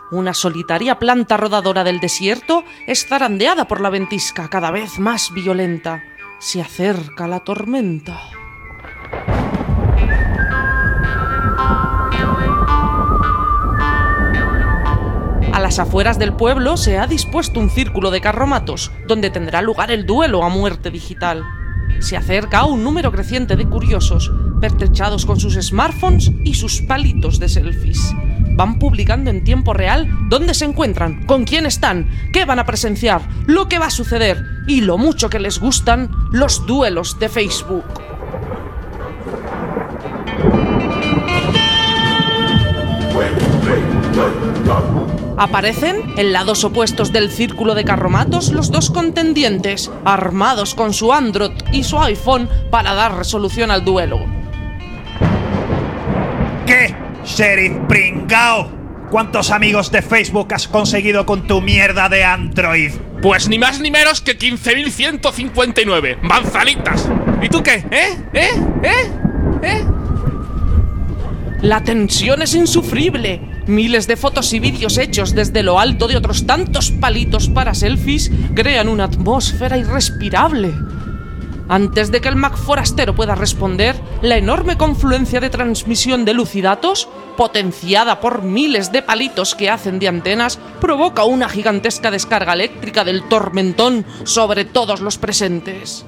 Una 0.09 0.33
solitaria 0.33 0.97
planta 0.97 1.37
rodadora 1.37 1.83
del 1.83 1.99
desierto 1.99 2.63
es 2.87 3.05
zarandeada 3.05 3.67
por 3.67 3.79
la 3.79 3.91
ventisca 3.91 4.49
cada 4.49 4.71
vez 4.71 4.97
más 4.97 5.31
violenta. 5.35 6.03
Se 6.39 6.63
acerca 6.63 7.27
la 7.27 7.41
tormenta. 7.41 8.19
A 15.53 15.59
las 15.59 15.77
afueras 15.77 16.17
del 16.17 16.33
pueblo 16.33 16.75
se 16.75 16.97
ha 16.97 17.05
dispuesto 17.05 17.59
un 17.59 17.69
círculo 17.69 18.09
de 18.09 18.19
carromatos, 18.19 18.91
donde 19.05 19.29
tendrá 19.29 19.61
lugar 19.61 19.91
el 19.91 20.07
duelo 20.07 20.43
a 20.43 20.49
muerte 20.49 20.89
digital. 20.89 21.45
Se 21.99 22.17
acerca 22.17 22.65
un 22.65 22.83
número 22.83 23.11
creciente 23.11 23.55
de 23.55 23.67
curiosos, 23.67 24.31
pertrechados 24.61 25.25
con 25.25 25.39
sus 25.39 25.55
smartphones 25.55 26.31
y 26.43 26.53
sus 26.53 26.81
palitos 26.81 27.39
de 27.39 27.49
selfies. 27.49 28.13
Van 28.55 28.79
publicando 28.79 29.29
en 29.29 29.43
tiempo 29.43 29.73
real 29.73 30.09
dónde 30.29 30.53
se 30.53 30.65
encuentran, 30.65 31.25
con 31.25 31.43
quién 31.43 31.65
están, 31.65 32.09
qué 32.31 32.45
van 32.45 32.59
a 32.59 32.65
presenciar, 32.65 33.21
lo 33.47 33.67
que 33.67 33.79
va 33.79 33.87
a 33.87 33.91
suceder 33.91 34.43
y 34.67 34.81
lo 34.81 34.97
mucho 34.97 35.29
que 35.29 35.39
les 35.39 35.59
gustan 35.59 36.09
los 36.31 36.65
duelos 36.65 37.19
de 37.19 37.29
Facebook. 37.29 37.85
Aparecen 45.37 46.13
en 46.17 46.31
lados 46.31 46.63
opuestos 46.63 47.11
del 47.11 47.29
círculo 47.29 47.75
de 47.75 47.83
carromatos 47.83 48.51
los 48.51 48.71
dos 48.71 48.89
contendientes, 48.89 49.91
armados 50.05 50.75
con 50.75 50.93
su 50.93 51.11
Android 51.11 51.51
y 51.73 51.83
su 51.83 51.99
iPhone 51.99 52.49
para 52.71 52.93
dar 52.93 53.17
resolución 53.17 53.69
al 53.69 53.83
duelo. 53.83 54.19
¿Qué? 56.65 56.95
Sheriff 57.25 57.77
Pringao. 57.87 58.85
¿Cuántos 59.11 59.51
amigos 59.51 59.91
de 59.91 60.01
Facebook 60.01 60.53
has 60.53 60.67
conseguido 60.67 61.25
con 61.25 61.47
tu 61.47 61.61
mierda 61.61 62.09
de 62.09 62.23
Android? 62.23 62.91
Pues 63.21 63.47
ni 63.47 63.59
más 63.59 63.79
ni 63.79 63.91
menos 63.91 64.21
que 64.21 64.37
15.159. 64.37 66.19
¡Manzanitas! 66.21 67.09
¿Y 67.41 67.49
tú 67.49 67.61
qué? 67.61 67.85
¿Eh? 67.91 68.17
¿Eh? 68.33 68.49
¿Eh? 68.83 69.11
¿Eh? 69.61 69.85
La 71.61 71.83
tensión 71.83 72.41
es 72.41 72.55
insufrible. 72.55 73.54
Miles 73.67 74.05
de 74.05 74.15
fotos 74.15 74.53
y 74.53 74.59
vídeos 74.59 74.99
hechos 74.99 75.33
desde 75.33 75.63
lo 75.63 75.79
alto 75.79 76.07
de 76.07 76.15
otros 76.15 76.45
tantos 76.45 76.91
palitos 76.91 77.49
para 77.49 77.73
selfies 77.73 78.31
crean 78.53 78.87
una 78.87 79.05
atmósfera 79.05 79.77
irrespirable. 79.77 80.71
Antes 81.67 82.11
de 82.11 82.21
que 82.21 82.29
el 82.29 82.35
Mac 82.35 82.57
forastero 82.57 83.15
pueda 83.15 83.33
responder, 83.33 83.95
la 84.21 84.37
enorme 84.37 84.77
confluencia 84.77 85.39
de 85.39 85.49
transmisión 85.49 86.23
de 86.23 86.35
luz 86.35 86.55
y 86.55 86.61
datos, 86.61 87.09
potenciada 87.37 88.19
por 88.19 88.43
miles 88.43 88.91
de 88.91 89.01
palitos 89.01 89.55
que 89.55 89.71
hacen 89.71 89.97
de 89.97 90.09
antenas, 90.09 90.59
provoca 90.79 91.23
una 91.23 91.49
gigantesca 91.49 92.11
descarga 92.11 92.53
eléctrica 92.53 93.03
del 93.03 93.27
tormentón 93.27 94.05
sobre 94.25 94.65
todos 94.65 95.01
los 95.01 95.17
presentes. 95.17 96.05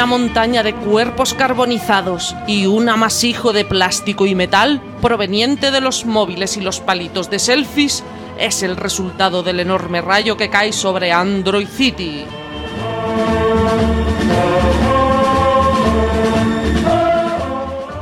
Una 0.00 0.06
montaña 0.06 0.62
de 0.62 0.74
cuerpos 0.74 1.34
carbonizados 1.34 2.34
y 2.46 2.64
un 2.64 2.88
amasijo 2.88 3.52
de 3.52 3.66
plástico 3.66 4.24
y 4.24 4.34
metal 4.34 4.80
proveniente 5.02 5.70
de 5.70 5.82
los 5.82 6.06
móviles 6.06 6.56
y 6.56 6.62
los 6.62 6.80
palitos 6.80 7.28
de 7.28 7.38
selfies 7.38 8.02
es 8.38 8.62
el 8.62 8.78
resultado 8.78 9.42
del 9.42 9.60
enorme 9.60 10.00
rayo 10.00 10.38
que 10.38 10.48
cae 10.48 10.72
sobre 10.72 11.12
Android 11.12 11.68
City. 11.68 12.24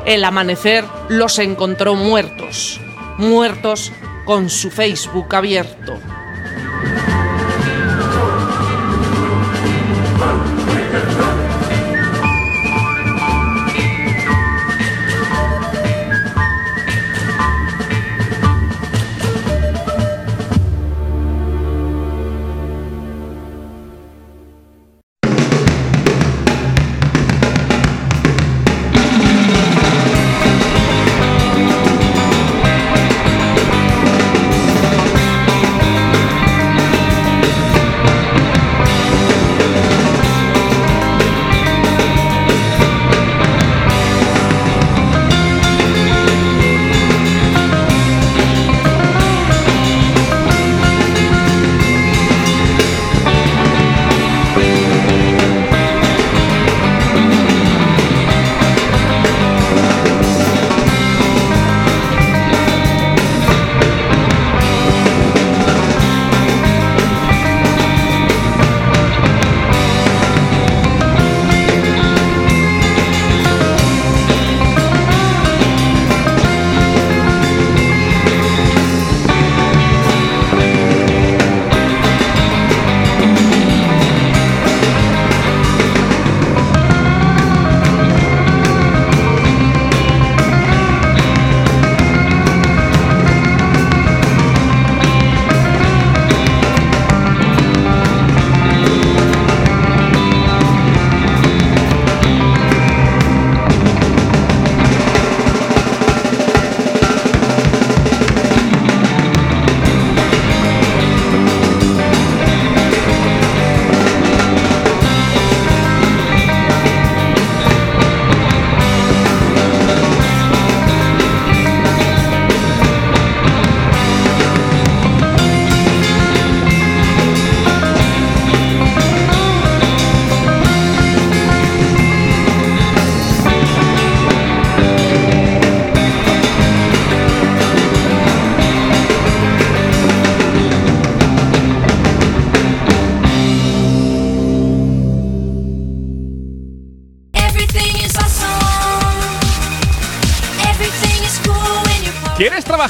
El 0.06 0.22
amanecer 0.22 0.84
los 1.08 1.40
encontró 1.40 1.96
muertos, 1.96 2.80
muertos 3.16 3.90
con 4.24 4.50
su 4.50 4.70
Facebook 4.70 5.34
abierto. 5.34 5.98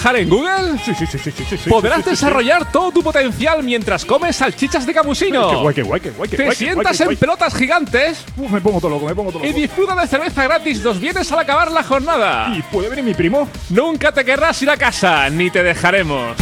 Trabajar 0.09 0.16
en 0.16 0.29
Google? 0.29 0.79
Sí, 0.85 0.94
sí, 0.94 1.07
sí, 1.07 1.18
sí, 1.18 1.31
sí, 1.59 1.71
Podrás 1.71 1.99
sí, 1.99 2.03
sí, 2.03 2.05
sí. 2.05 2.11
desarrollar 2.11 2.71
todo 2.73 2.90
tu 2.92 3.03
potencial 3.03 3.62
mientras 3.62 4.05
comes 4.05 4.37
salchichas 4.37 4.87
de 4.87 4.94
camusino. 4.94 5.51
Qué 5.51 5.57
guay, 5.57 5.75
qué 5.75 5.83
guay, 5.83 6.01
qué 6.01 6.11
guay, 6.11 6.29
Te 6.31 6.55
sientas 6.55 7.01
en 7.01 7.07
guay. 7.07 7.16
pelotas 7.16 7.55
gigantes 7.55 8.25
Uf, 8.37 8.51
me 8.51 8.61
pongo 8.61 8.81
todo 8.81 8.90
loco, 8.90 9.07
me 9.07 9.14
pongo 9.14 9.33
todo 9.33 9.44
y 9.44 9.49
loco. 9.49 9.61
disfruta 9.61 9.94
de 9.94 10.07
cerveza 10.07 10.44
gratis 10.44 10.83
dos 10.83 10.99
bienes 11.01 11.31
al 11.33 11.38
acabar 11.40 11.71
la 11.71 11.83
jornada. 11.83 12.53
¿Y 12.57 12.62
puede 12.62 12.88
venir 12.88 13.05
mi 13.05 13.14
primo? 13.14 13.49
Nunca 13.71 14.12
te 14.12 14.25
querrás 14.25 14.61
ir 14.62 14.71
a 14.71 14.77
casa, 14.77 15.29
ni 15.31 15.51
te 15.51 15.62
dejaremos. 15.62 16.37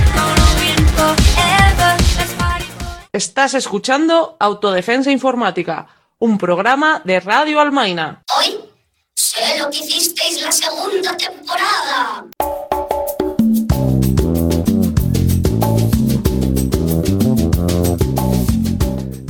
Estás 3.12 3.55
escuchando 3.55 4.37
Autodefensa 4.38 5.11
Informática, 5.11 5.87
un 6.18 6.37
programa 6.38 7.00
de 7.05 7.20
Radio 7.20 7.61
Almaina. 7.61 8.22
Hoy 8.37 8.59
sé 9.14 9.59
lo 9.59 9.70
que 9.70 9.79
hicisteis 9.79 10.42
la 10.42 10.52
segunda 10.52 11.16
temporada. 11.16 12.26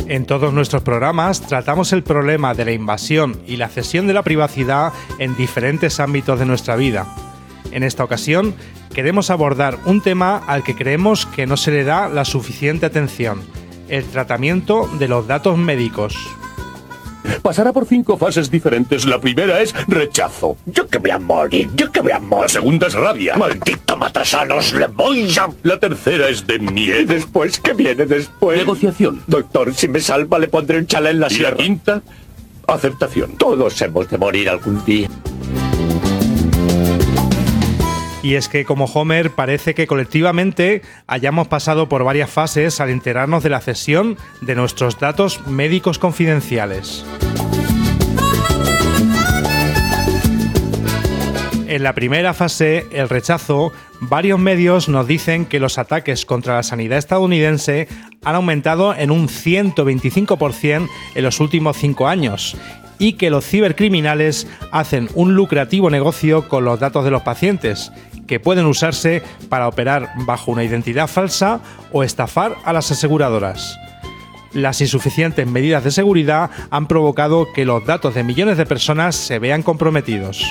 En 0.08 0.24
todos 0.24 0.52
nuestros 0.52 0.82
programas 0.82 1.40
tratamos 1.40 1.92
el 1.92 2.04
problema 2.04 2.54
de 2.54 2.64
la 2.64 2.70
invasión 2.70 3.40
y 3.44 3.56
la 3.56 3.68
cesión 3.68 4.06
de 4.06 4.12
la 4.12 4.22
privacidad 4.22 4.92
en 5.18 5.36
diferentes 5.36 5.98
ámbitos 5.98 6.38
de 6.38 6.46
nuestra 6.46 6.76
vida. 6.76 7.06
En 7.72 7.82
esta 7.82 8.04
ocasión 8.04 8.54
queremos 8.94 9.30
abordar 9.30 9.78
un 9.84 10.00
tema 10.00 10.36
al 10.46 10.62
que 10.62 10.76
creemos 10.76 11.26
que 11.26 11.46
no 11.46 11.56
se 11.56 11.72
le 11.72 11.82
da 11.82 12.08
la 12.08 12.24
suficiente 12.24 12.86
atención, 12.86 13.42
el 13.88 14.04
tratamiento 14.04 14.88
de 14.98 15.08
los 15.08 15.26
datos 15.26 15.58
médicos. 15.58 16.16
Pasará 17.42 17.72
por 17.72 17.86
cinco 17.86 18.16
fases 18.16 18.50
diferentes. 18.50 19.04
La 19.04 19.20
primera 19.20 19.60
es 19.60 19.74
rechazo. 19.86 20.56
Yo 20.66 20.86
que 20.88 20.98
voy 20.98 21.10
a 21.10 21.18
morir, 21.18 21.68
yo 21.74 21.90
que 21.90 22.00
voy 22.00 22.12
a 22.12 22.18
morir. 22.18 22.42
La 22.42 22.48
segunda 22.48 22.86
es 22.86 22.94
rabia. 22.94 23.36
Maldito 23.36 23.96
matasanos, 23.96 24.72
le 24.72 24.86
voy 24.86 25.32
a... 25.38 25.48
La 25.62 25.78
tercera 25.78 26.28
es 26.28 26.46
de 26.46 26.58
miedo. 26.58 27.00
¿Y 27.00 27.04
después 27.04 27.60
qué 27.60 27.72
viene 27.72 28.06
después? 28.06 28.58
Negociación. 28.58 29.22
Doctor, 29.26 29.74
si 29.74 29.88
me 29.88 30.00
salva 30.00 30.38
le 30.38 30.48
pondré 30.48 30.78
un 30.78 30.86
chalé 30.86 31.10
en 31.10 31.20
la 31.20 31.30
sierra. 31.30 31.56
Y 31.56 31.58
la 31.58 31.64
quinta, 31.64 32.02
aceptación. 32.66 33.36
Todos 33.36 33.80
hemos 33.82 34.10
de 34.10 34.18
morir 34.18 34.48
algún 34.48 34.84
día. 34.84 35.08
Y 38.26 38.34
es 38.34 38.48
que 38.48 38.64
como 38.64 38.86
Homer 38.86 39.30
parece 39.30 39.72
que 39.72 39.86
colectivamente 39.86 40.82
hayamos 41.06 41.46
pasado 41.46 41.88
por 41.88 42.02
varias 42.02 42.28
fases 42.28 42.80
al 42.80 42.90
enterarnos 42.90 43.44
de 43.44 43.50
la 43.50 43.60
cesión 43.60 44.16
de 44.40 44.56
nuestros 44.56 44.98
datos 44.98 45.46
médicos 45.46 46.00
confidenciales. 46.00 47.04
En 51.68 51.84
la 51.84 51.94
primera 51.94 52.34
fase, 52.34 52.88
el 52.90 53.08
rechazo, 53.08 53.72
varios 54.00 54.40
medios 54.40 54.88
nos 54.88 55.06
dicen 55.06 55.44
que 55.44 55.60
los 55.60 55.78
ataques 55.78 56.26
contra 56.26 56.56
la 56.56 56.64
sanidad 56.64 56.98
estadounidense 56.98 57.86
han 58.24 58.34
aumentado 58.34 58.92
en 58.92 59.12
un 59.12 59.28
125% 59.28 60.88
en 61.14 61.22
los 61.22 61.38
últimos 61.38 61.76
cinco 61.76 62.08
años 62.08 62.56
y 62.98 63.14
que 63.14 63.30
los 63.30 63.46
cibercriminales 63.46 64.46
hacen 64.72 65.08
un 65.14 65.34
lucrativo 65.34 65.90
negocio 65.90 66.48
con 66.48 66.64
los 66.64 66.80
datos 66.80 67.04
de 67.04 67.10
los 67.10 67.22
pacientes, 67.22 67.92
que 68.26 68.40
pueden 68.40 68.66
usarse 68.66 69.22
para 69.48 69.68
operar 69.68 70.10
bajo 70.26 70.50
una 70.50 70.64
identidad 70.64 71.06
falsa 71.06 71.60
o 71.92 72.02
estafar 72.02 72.56
a 72.64 72.72
las 72.72 72.90
aseguradoras. 72.90 73.78
Las 74.52 74.80
insuficientes 74.80 75.46
medidas 75.46 75.84
de 75.84 75.90
seguridad 75.90 76.50
han 76.70 76.86
provocado 76.86 77.52
que 77.52 77.64
los 77.64 77.84
datos 77.84 78.14
de 78.14 78.24
millones 78.24 78.56
de 78.56 78.66
personas 78.66 79.14
se 79.14 79.38
vean 79.38 79.62
comprometidos. 79.62 80.44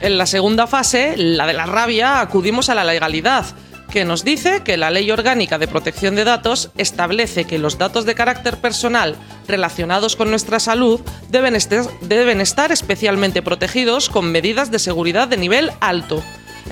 En 0.00 0.16
la 0.16 0.26
segunda 0.26 0.66
fase, 0.66 1.14
la 1.16 1.46
de 1.46 1.52
la 1.52 1.66
rabia, 1.66 2.20
acudimos 2.20 2.70
a 2.70 2.74
la 2.74 2.84
legalidad. 2.84 3.44
Que 3.90 4.04
nos 4.04 4.24
dice 4.24 4.62
que 4.62 4.76
la 4.76 4.90
Ley 4.90 5.10
Orgánica 5.10 5.58
de 5.58 5.68
Protección 5.68 6.14
de 6.14 6.24
Datos 6.24 6.70
establece 6.78 7.44
que 7.44 7.58
los 7.58 7.76
datos 7.76 8.06
de 8.06 8.14
carácter 8.14 8.56
personal 8.58 9.16
relacionados 9.48 10.16
con 10.16 10.30
nuestra 10.30 10.60
salud 10.60 11.00
deben, 11.28 12.40
estar 12.40 12.72
especialmente 12.72 13.42
protegidos 13.42 14.08
con 14.08 14.30
medidas 14.30 14.70
de 14.70 14.78
seguridad 14.78 15.28
de 15.28 15.36
nivel 15.36 15.72
alto. 15.80 16.22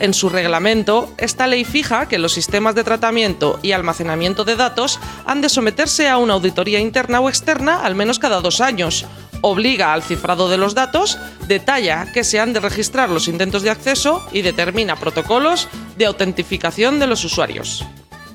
En 0.00 0.14
su 0.14 0.28
reglamento, 0.28 1.12
esta 1.18 1.46
ley 1.46 1.64
fija 1.64 2.06
que 2.06 2.18
los 2.18 2.32
sistemas 2.32 2.74
de 2.74 2.84
tratamiento 2.84 3.58
y 3.62 3.72
almacenamiento 3.72 4.44
de 4.44 4.54
datos 4.54 5.00
han 5.26 5.40
de 5.40 5.48
someterse 5.48 6.08
a 6.08 6.18
una 6.18 6.34
auditoría 6.34 6.78
interna 6.78 7.20
o 7.20 7.28
externa 7.28 7.84
al 7.84 7.96
menos 7.96 8.18
cada 8.18 8.40
dos 8.40 8.60
años. 8.60 9.06
Obliga 9.40 9.92
al 9.92 10.02
cifrado 10.02 10.48
de 10.48 10.56
los 10.56 10.74
datos, 10.74 11.18
detalla 11.46 12.10
que 12.12 12.24
se 12.24 12.40
han 12.40 12.52
de 12.52 12.60
registrar 12.60 13.08
los 13.10 13.28
intentos 13.28 13.62
de 13.62 13.70
acceso 13.70 14.26
y 14.32 14.42
determina 14.42 14.96
protocolos 14.96 15.68
de 15.96 16.06
autentificación 16.06 16.98
de 16.98 17.06
los 17.06 17.24
usuarios. 17.24 17.86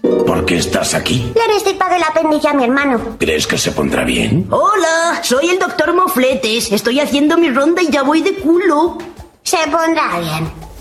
¿Por 0.02 0.46
qué 0.46 0.58
estás 0.58 0.94
aquí? 0.94 1.32
Le 1.36 1.54
destipado 1.54 1.96
el 1.96 2.04
apéndice 2.04 2.48
a 2.48 2.54
mi 2.54 2.64
hermano. 2.64 3.18
¿Crees 3.20 3.48
que 3.48 3.58
se 3.58 3.72
pondrá 3.72 4.04
bien? 4.04 4.48
Hola, 4.50 5.22
soy 5.24 5.50
el 5.50 5.60
doctor 5.60 5.94
Mofletes. 5.94 6.72
Estoy 6.72 7.00
haciendo 7.00 7.38
mi 7.38 7.50
ronda 7.50 7.82
y 7.82 7.90
ya 7.90 8.04
voy 8.04 8.22
de 8.22 8.36
culo. 8.36 8.98
Se 9.44 9.58
pondrá 9.72 10.20
bien. 10.20 10.73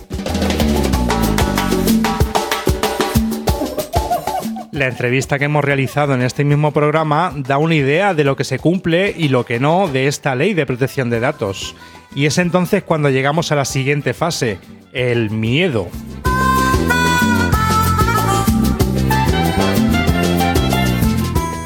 La 4.83 4.89
entrevista 4.89 5.39
que 5.39 5.45
hemos 5.45 5.65
realizado 5.65 6.13
en 6.13 6.23
este 6.23 6.43
mismo 6.43 6.73
programa 6.73 7.33
da 7.37 7.57
una 7.57 7.77
idea 7.77 8.15
de 8.15 8.25
lo 8.25 8.35
que 8.35 8.43
se 8.43 8.59
cumple 8.59 9.15
y 9.17 9.29
lo 9.29 9.47
que 9.47 9.61
no 9.61 9.87
de 9.87 10.09
esta 10.09 10.35
ley 10.35 10.55
de 10.55 10.67
protección 10.67 11.09
de 11.09 11.21
datos. 11.21 11.77
Y 12.17 12.27
es 12.27 12.37
entonces 12.37 12.83
cuando 12.83 13.09
llegamos 13.09 13.53
a 13.53 13.55
la 13.55 13.65
siguiente 13.65 14.13
fase, 14.13 14.59
el 14.93 15.31
miedo. 15.31 15.87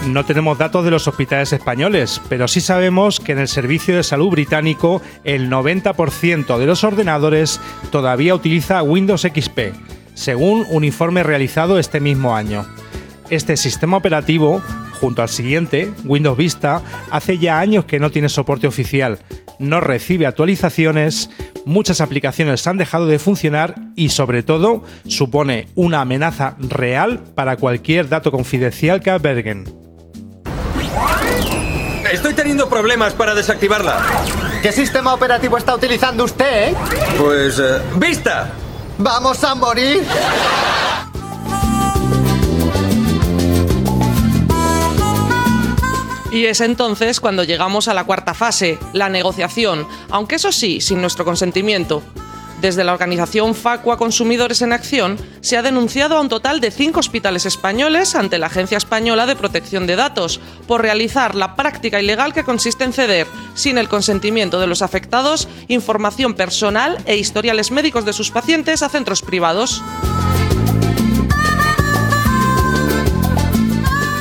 No 0.06 0.26
tenemos 0.26 0.58
datos 0.58 0.84
de 0.84 0.90
los 0.90 1.08
hospitales 1.08 1.54
españoles, 1.54 2.20
pero 2.28 2.46
sí 2.46 2.60
sabemos 2.60 3.18
que 3.18 3.32
en 3.32 3.38
el 3.38 3.48
Servicio 3.48 3.96
de 3.96 4.02
Salud 4.02 4.28
británico 4.28 5.00
el 5.24 5.48
90% 5.48 6.58
de 6.58 6.66
los 6.66 6.84
ordenadores 6.84 7.62
todavía 7.90 8.34
utiliza 8.34 8.82
Windows 8.82 9.22
XP, 9.22 9.72
según 10.12 10.66
un 10.68 10.84
informe 10.84 11.22
realizado 11.22 11.78
este 11.78 11.98
mismo 11.98 12.36
año. 12.36 12.66
Este 13.28 13.56
sistema 13.56 13.96
operativo, 13.96 14.62
junto 15.00 15.20
al 15.20 15.28
siguiente, 15.28 15.92
Windows 16.04 16.38
Vista, 16.38 16.80
hace 17.10 17.38
ya 17.38 17.58
años 17.58 17.84
que 17.84 17.98
no 17.98 18.10
tiene 18.10 18.28
soporte 18.28 18.68
oficial, 18.68 19.18
no 19.58 19.80
recibe 19.80 20.26
actualizaciones, 20.26 21.30
muchas 21.64 22.00
aplicaciones 22.00 22.64
han 22.68 22.78
dejado 22.78 23.06
de 23.06 23.18
funcionar 23.18 23.74
y 23.96 24.10
sobre 24.10 24.44
todo 24.44 24.84
supone 25.08 25.66
una 25.74 26.02
amenaza 26.02 26.54
real 26.60 27.24
para 27.34 27.56
cualquier 27.56 28.08
dato 28.08 28.30
confidencial 28.30 29.00
que 29.00 29.10
alberguen. 29.10 29.64
Estoy 32.12 32.34
teniendo 32.34 32.68
problemas 32.68 33.12
para 33.14 33.34
desactivarla. 33.34 33.98
¿Qué 34.62 34.70
sistema 34.70 35.12
operativo 35.12 35.58
está 35.58 35.74
utilizando 35.74 36.22
usted, 36.22 36.68
eh? 36.70 36.74
Pues... 37.18 37.58
eh, 37.58 37.80
¡Vista! 37.96 38.52
¿Vamos 38.98 39.42
a 39.42 39.54
morir? 39.56 40.04
Y 46.36 46.44
es 46.44 46.60
entonces 46.60 47.18
cuando 47.18 47.44
llegamos 47.44 47.88
a 47.88 47.94
la 47.94 48.04
cuarta 48.04 48.34
fase, 48.34 48.78
la 48.92 49.08
negociación, 49.08 49.88
aunque 50.10 50.34
eso 50.34 50.52
sí, 50.52 50.82
sin 50.82 51.00
nuestro 51.00 51.24
consentimiento. 51.24 52.02
Desde 52.60 52.84
la 52.84 52.92
organización 52.92 53.54
Facua 53.54 53.96
Consumidores 53.96 54.60
en 54.60 54.74
Acción 54.74 55.16
se 55.40 55.56
ha 55.56 55.62
denunciado 55.62 56.14
a 56.14 56.20
un 56.20 56.28
total 56.28 56.60
de 56.60 56.70
cinco 56.70 57.00
hospitales 57.00 57.46
españoles 57.46 58.14
ante 58.14 58.36
la 58.36 58.48
Agencia 58.48 58.76
Española 58.76 59.24
de 59.24 59.34
Protección 59.34 59.86
de 59.86 59.96
Datos 59.96 60.38
por 60.68 60.82
realizar 60.82 61.34
la 61.34 61.56
práctica 61.56 62.02
ilegal 62.02 62.34
que 62.34 62.44
consiste 62.44 62.84
en 62.84 62.92
ceder, 62.92 63.26
sin 63.54 63.78
el 63.78 63.88
consentimiento 63.88 64.60
de 64.60 64.66
los 64.66 64.82
afectados, 64.82 65.48
información 65.68 66.34
personal 66.34 66.98
e 67.06 67.16
historiales 67.16 67.70
médicos 67.70 68.04
de 68.04 68.12
sus 68.12 68.30
pacientes 68.30 68.82
a 68.82 68.90
centros 68.90 69.22
privados. 69.22 69.82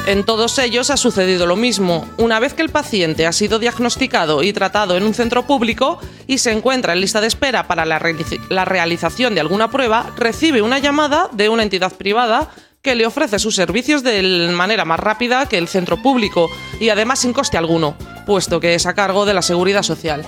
En 0.05 0.23
todos 0.23 0.59
ellos 0.59 0.91
ha 0.91 0.97
sucedido 0.97 1.47
lo 1.47 1.55
mismo. 1.55 2.07
Una 2.17 2.39
vez 2.39 2.53
que 2.53 2.61
el 2.61 2.69
paciente 2.69 3.25
ha 3.25 3.31
sido 3.31 3.57
diagnosticado 3.57 4.43
y 4.43 4.53
tratado 4.53 4.97
en 4.97 5.03
un 5.03 5.15
centro 5.15 5.47
público 5.47 5.99
y 6.27 6.37
se 6.37 6.51
encuentra 6.51 6.93
en 6.93 7.01
lista 7.01 7.21
de 7.21 7.27
espera 7.27 7.67
para 7.67 7.85
la, 7.85 7.97
realización 7.97 9.33
de 9.33 9.41
alguna 9.41 9.71
prueba, 9.71 10.13
recibe 10.15 10.61
una 10.61 10.77
llamada 10.77 11.27
de 11.31 11.49
una 11.49 11.63
entidad 11.63 11.91
privada 11.91 12.51
que 12.83 12.93
le 12.93 13.07
ofrece 13.07 13.39
sus 13.39 13.55
servicios 13.55 14.03
de 14.03 14.21
manera 14.53 14.85
más 14.85 14.99
rápida 14.99 15.47
que 15.47 15.57
el 15.57 15.67
centro 15.67 15.99
público 15.99 16.51
y 16.79 16.89
además 16.89 17.19
sin 17.19 17.33
coste 17.33 17.57
alguno, 17.57 17.97
puesto 18.27 18.59
que 18.59 18.75
es 18.75 18.85
a 18.85 18.93
cargo 18.93 19.25
de 19.25 19.33
la 19.33 19.41
seguridad 19.41 19.81
social. 19.81 20.23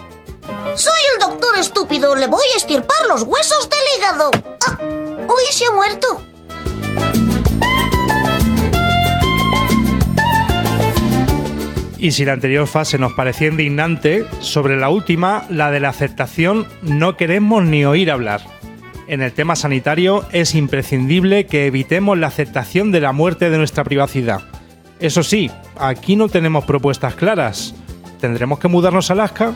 Soy 0.75 1.01
el 1.13 1.19
doctor 1.19 1.55
estúpido. 1.55 2.15
Le 2.15 2.25
voy 2.25 2.45
a 2.55 2.57
estirpar 2.57 3.05
los 3.07 3.21
huesos 3.21 3.69
del 3.69 3.79
hígado. 3.95 4.31
Ah, 4.67 4.79
uy, 4.81 5.51
se 5.51 5.65
ha 5.65 5.71
muerto. 5.71 6.23
Y 11.99 12.11
si 12.11 12.25
la 12.25 12.33
anterior 12.33 12.67
fase 12.67 12.99
nos 12.99 13.13
parecía 13.13 13.47
indignante, 13.47 14.25
sobre 14.39 14.77
la 14.77 14.89
última, 14.89 15.45
la 15.49 15.71
de 15.71 15.79
la 15.79 15.89
aceptación, 15.89 16.67
no 16.83 17.17
queremos 17.17 17.63
ni 17.63 17.85
oír 17.85 18.11
hablar. 18.11 18.41
En 19.07 19.21
el 19.21 19.31
tema 19.31 19.55
sanitario 19.55 20.25
es 20.31 20.53
imprescindible 20.53 21.45
que 21.47 21.65
evitemos 21.65 22.17
la 22.17 22.27
aceptación 22.27 22.91
de 22.91 22.99
la 22.99 23.13
muerte 23.13 23.49
de 23.49 23.57
nuestra 23.57 23.83
privacidad. 23.83 24.41
Eso 24.99 25.23
sí, 25.23 25.49
aquí 25.79 26.15
no 26.15 26.27
tenemos 26.27 26.65
propuestas 26.65 27.15
claras. 27.15 27.73
¿Tendremos 28.19 28.59
que 28.59 28.67
mudarnos 28.67 29.09
a 29.09 29.13
Alaska? 29.13 29.53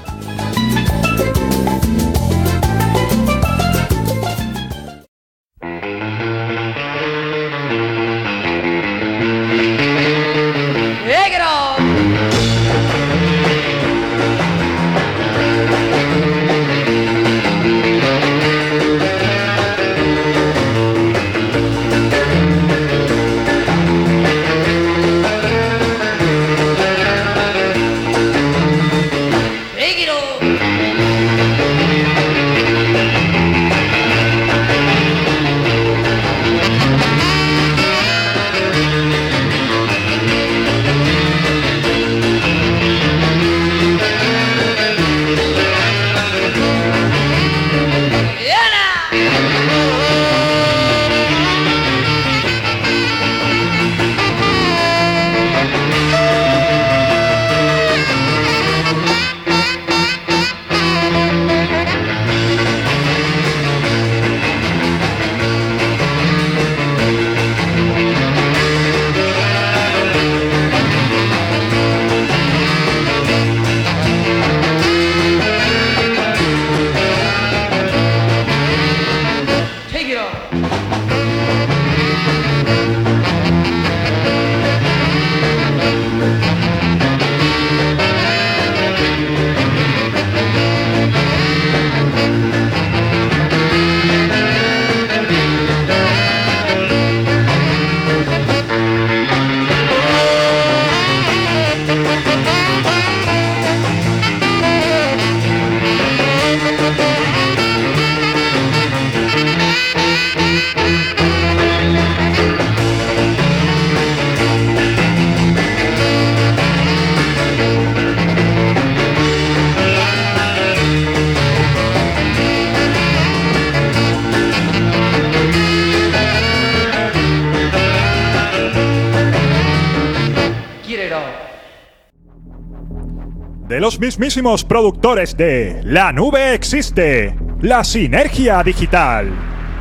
Los 133.81 133.99
mismísimos 133.99 134.63
productores 134.63 135.35
de 135.35 135.81
La 135.83 136.13
Nube 136.13 136.53
Existe, 136.53 137.35
La 137.61 137.83
Sinergia 137.83 138.61
Digital 138.61 139.31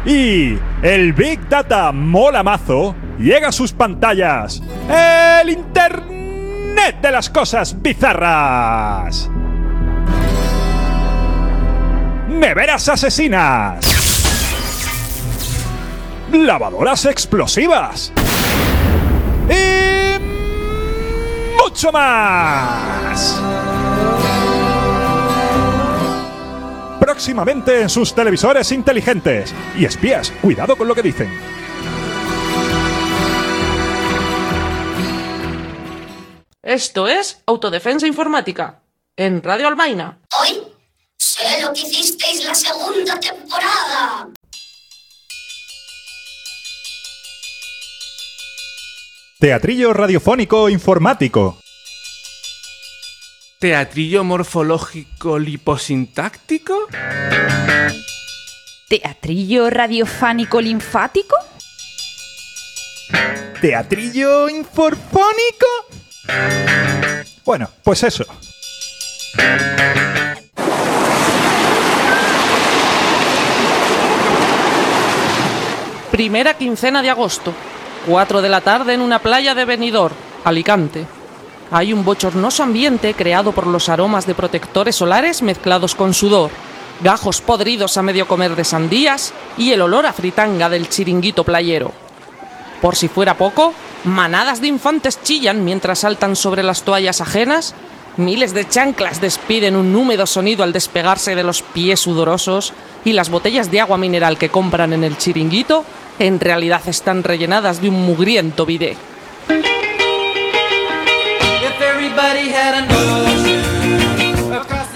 y 0.06 0.58
El 0.80 1.12
Big 1.12 1.46
Data 1.50 1.92
Mola 1.92 2.42
Mazo, 2.42 2.94
llega 3.18 3.48
a 3.48 3.52
sus 3.52 3.72
pantallas 3.74 4.62
el 4.88 5.50
Internet 5.50 6.96
de 7.02 7.10
las 7.10 7.28
Cosas 7.28 7.76
Bizarras. 7.82 9.28
Neveras 12.26 12.88
asesinas. 12.88 13.84
Lavadoras 16.32 17.04
explosivas. 17.04 18.14
Y 19.50 20.18
mucho 21.62 21.92
más. 21.92 22.99
Próximamente 27.20 27.82
en 27.82 27.90
sus 27.90 28.14
televisores 28.14 28.72
inteligentes. 28.72 29.54
Y 29.76 29.84
espías, 29.84 30.32
cuidado 30.40 30.74
con 30.74 30.88
lo 30.88 30.94
que 30.94 31.02
dicen. 31.02 31.28
Esto 36.62 37.06
es 37.06 37.42
Autodefensa 37.44 38.06
Informática, 38.06 38.80
en 39.16 39.42
Radio 39.42 39.68
Almaina. 39.68 40.18
Hoy 40.40 40.62
sé 41.18 41.60
lo 41.60 41.74
que 41.74 41.80
hicisteis 41.80 42.42
la 42.46 42.54
segunda 42.54 43.20
temporada. 43.20 44.30
Teatrillo 49.38 49.92
radiofónico 49.92 50.70
informático. 50.70 51.58
¿Teatrillo 53.60 54.24
morfológico 54.24 55.38
liposintáctico? 55.38 56.86
¿Teatrillo 58.88 59.68
radiofánico 59.68 60.62
linfático? 60.62 61.36
¿Teatrillo 63.60 64.48
inforfónico? 64.48 65.66
Bueno, 67.44 67.68
pues 67.84 68.02
eso. 68.02 68.24
Primera 76.10 76.54
quincena 76.54 77.02
de 77.02 77.10
agosto, 77.10 77.52
4 78.06 78.40
de 78.40 78.48
la 78.48 78.62
tarde 78.62 78.94
en 78.94 79.02
una 79.02 79.18
playa 79.18 79.54
de 79.54 79.66
Benidorm, 79.66 80.14
Alicante. 80.44 81.19
Hay 81.72 81.92
un 81.92 82.04
bochornoso 82.04 82.64
ambiente 82.64 83.14
creado 83.14 83.52
por 83.52 83.66
los 83.66 83.88
aromas 83.88 84.26
de 84.26 84.34
protectores 84.34 84.96
solares 84.96 85.40
mezclados 85.40 85.94
con 85.94 86.14
sudor, 86.14 86.50
gajos 87.00 87.40
podridos 87.40 87.96
a 87.96 88.02
medio 88.02 88.26
comer 88.26 88.56
de 88.56 88.64
sandías 88.64 89.32
y 89.56 89.70
el 89.70 89.80
olor 89.80 90.04
a 90.04 90.12
fritanga 90.12 90.68
del 90.68 90.88
chiringuito 90.88 91.44
playero. 91.44 91.92
Por 92.82 92.96
si 92.96 93.06
fuera 93.06 93.36
poco, 93.36 93.72
manadas 94.04 94.60
de 94.60 94.66
infantes 94.66 95.22
chillan 95.22 95.64
mientras 95.64 96.00
saltan 96.00 96.34
sobre 96.34 96.64
las 96.64 96.82
toallas 96.82 97.20
ajenas, 97.20 97.74
miles 98.16 98.52
de 98.52 98.68
chanclas 98.68 99.20
despiden 99.20 99.76
un 99.76 99.94
húmedo 99.94 100.26
sonido 100.26 100.64
al 100.64 100.72
despegarse 100.72 101.36
de 101.36 101.44
los 101.44 101.62
pies 101.62 102.00
sudorosos 102.00 102.72
y 103.04 103.12
las 103.12 103.30
botellas 103.30 103.70
de 103.70 103.80
agua 103.80 103.96
mineral 103.96 104.38
que 104.38 104.48
compran 104.48 104.92
en 104.92 105.04
el 105.04 105.16
chiringuito 105.18 105.84
en 106.18 106.40
realidad 106.40 106.82
están 106.86 107.22
rellenadas 107.22 107.80
de 107.80 107.88
un 107.88 108.04
mugriento 108.04 108.66
bidet. 108.66 108.98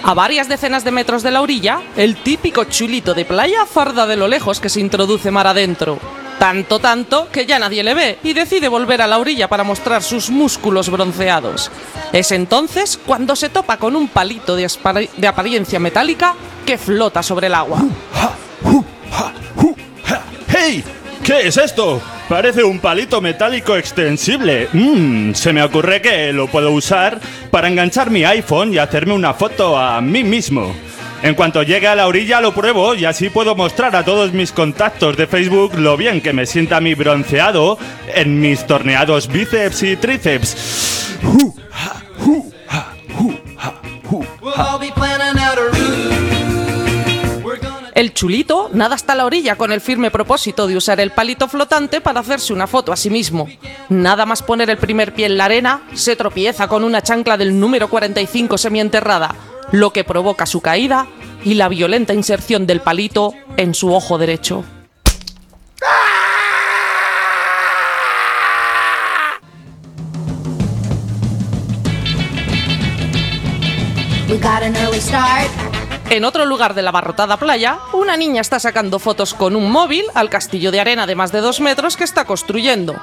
A 0.07 0.13
varias 0.15 0.49
decenas 0.49 0.85
de 0.85 0.91
metros 0.91 1.23
de 1.23 1.31
la 1.31 1.41
orilla, 1.41 1.81
el 1.97 2.17
típico 2.17 2.65
chulito 2.65 3.15
de 3.15 3.25
playa 3.25 3.65
farda 3.67 4.07
de 4.07 4.17
lo 4.17 4.29
lejos 4.29 4.61
que 4.61 4.69
se 4.69 4.81
introduce 4.81 5.31
mar 5.31 5.47
adentro. 5.47 5.99
Tanto, 6.39 6.79
tanto, 6.79 7.29
que 7.31 7.47
ya 7.47 7.59
nadie 7.59 7.83
le 7.83 7.95
ve 7.95 8.19
y 8.23 8.35
decide 8.35 8.69
volver 8.69 9.01
a 9.01 9.07
la 9.07 9.19
orilla 9.19 9.49
para 9.49 9.65
mostrar 9.65 10.03
sus 10.03 10.29
músculos 10.29 10.91
bronceados. 10.91 11.71
Es 12.13 12.33
entonces 12.33 12.99
cuando 12.99 13.35
se 13.35 13.49
topa 13.49 13.79
con 13.79 13.97
un 13.97 14.09
palito 14.09 14.55
de, 14.57 14.69
apariencia 15.27 15.81
metálica 15.81 16.35
que 16.67 16.77
flota 16.77 17.23
sobre 17.23 17.47
el 17.47 17.55
agua. 17.55 17.79
¡Hey! 20.49 20.85
¿Qué 21.25 21.47
es 21.47 21.57
esto? 21.57 22.03
Parece 22.29 22.63
un 22.63 22.81
palito 22.81 23.23
metálico 23.23 23.77
extensible. 23.77 24.69
Mmm, 24.75 25.33
se 25.33 25.55
me 25.55 25.63
ocurre 25.63 26.03
que 26.03 26.35
lo 26.35 26.49
puedo 26.49 26.71
usar 26.71 27.19
para 27.51 27.69
enganchar 27.69 28.11
mi 28.11 28.27
iPhone 28.27 28.75
y 28.75 28.79
hacerme 28.79 29.15
una 29.15 29.33
foto 29.33 29.79
a 29.79 30.03
mí 30.03 30.23
mismo. 30.23 30.75
En 31.23 31.35
cuanto 31.35 31.63
llegue 31.63 31.89
a 31.89 31.95
la 31.95 32.09
orilla 32.09 32.43
lo 32.43 32.53
pruebo 32.53 32.95
y 32.95 33.07
así 33.07 33.31
puedo 33.31 33.55
mostrar 33.55 33.97
a 33.97 34.05
todos 34.05 34.35
mis 34.35 34.53
contactos 34.53 35.17
de 35.17 35.27
Facebook 35.27 35.73
lo 35.79 35.97
bien 35.97 36.21
que 36.21 36.35
me 36.35 36.45
sienta 36.45 36.83
mi 36.83 36.93
bronceado 36.93 37.79
en 38.15 38.39
mis 38.41 38.67
torneados 38.67 39.29
bíceps 39.29 39.83
y 39.83 39.97
tríceps. 39.97 41.17
El 47.95 48.13
chulito 48.13 48.71
nada 48.73 48.97
hasta 48.97 49.15
la 49.15 49.25
orilla 49.25 49.55
con 49.55 49.71
el 49.71 49.81
firme 49.81 50.11
propósito 50.11 50.67
de 50.67 50.77
usar 50.77 50.99
el 50.99 51.13
palito 51.13 51.47
flotante 51.47 52.01
para 52.01 52.21
hacerse 52.21 52.53
una 52.53 52.67
foto 52.67 52.93
a 52.93 52.97
sí 52.97 53.09
mismo. 53.09 53.49
Nada 53.89 54.27
más 54.27 54.43
poner 54.43 54.69
el 54.69 54.79
primer 54.79 55.15
pie 55.15 55.27
en 55.27 55.39
la 55.39 55.45
arena, 55.45 55.83
se 55.95 56.17
tropieza 56.17 56.67
con 56.67 56.83
una 56.83 57.03
chancla 57.03 57.37
del 57.37 57.59
número 57.59 57.89
45 57.89 58.59
semienterrada, 58.59 59.37
lo 59.71 59.93
que 59.93 60.03
provoca 60.03 60.45
su 60.45 60.61
caída 60.61 61.07
y 61.45 61.55
la 61.55 61.69
violenta 61.69 62.15
inserción 62.15 62.67
del 62.67 62.81
palito 62.81 63.33
en 63.57 63.75
su 63.75 63.95
ojo 63.95 64.19
derecho. 64.19 64.65
En 76.11 76.25
otro 76.25 76.45
lugar 76.45 76.75
de 76.75 76.83
la 76.83 76.91
abarrotada 76.91 77.37
playa, 77.39 77.79
una 77.93 78.17
niña 78.17 78.41
está 78.41 78.61
sacando 78.61 78.99
fotos 78.99 79.35
con 79.35 79.57
un 79.57 79.71
móvil 79.71 80.05
al 80.15 80.31
castillo 80.31 80.71
de 80.71 80.81
arena 80.81 81.07
de 81.07 81.17
más 81.17 81.33
de 81.33 81.41
dos 81.41 81.61
metros 81.61 81.97
que 81.97 82.05
está 82.05 82.25
construyendo. 82.25 82.95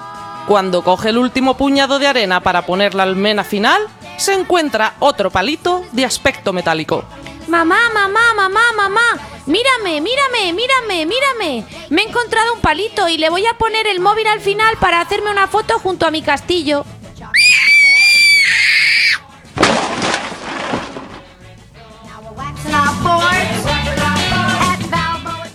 Cuando 0.48 0.84
coge 0.84 1.10
el 1.10 1.18
último 1.18 1.58
puñado 1.58 2.00
de 2.00 2.08
arena 2.08 2.42
para 2.42 2.66
poner 2.66 2.96
la 2.96 3.04
almena 3.04 3.44
final, 3.44 3.82
se 4.18 4.34
encuentra 4.34 4.94
otro 5.00 5.30
palito 5.30 5.84
de 5.92 6.06
aspecto 6.06 6.54
metálico. 6.54 7.04
Mamá, 7.48 7.90
mamá, 7.94 8.34
mamá, 8.36 8.62
mamá. 8.78 9.02
Mírame, 9.46 10.00
mírame, 10.00 10.54
mírame, 10.54 11.06
mírame. 11.06 11.66
Me 11.90 12.04
he 12.04 12.08
encontrado 12.08 12.54
un 12.54 12.62
palito 12.62 13.08
y 13.08 13.18
le 13.18 13.30
voy 13.30 13.46
a 13.46 13.58
poner 13.58 13.88
el 13.88 14.00
móvil 14.00 14.28
al 14.28 14.40
final 14.40 14.78
para 14.80 15.02
hacerme 15.02 15.32
una 15.32 15.48
foto 15.48 15.80
junto 15.80 16.06
a 16.06 16.12
mi 16.12 16.22
castillo. 16.22 16.86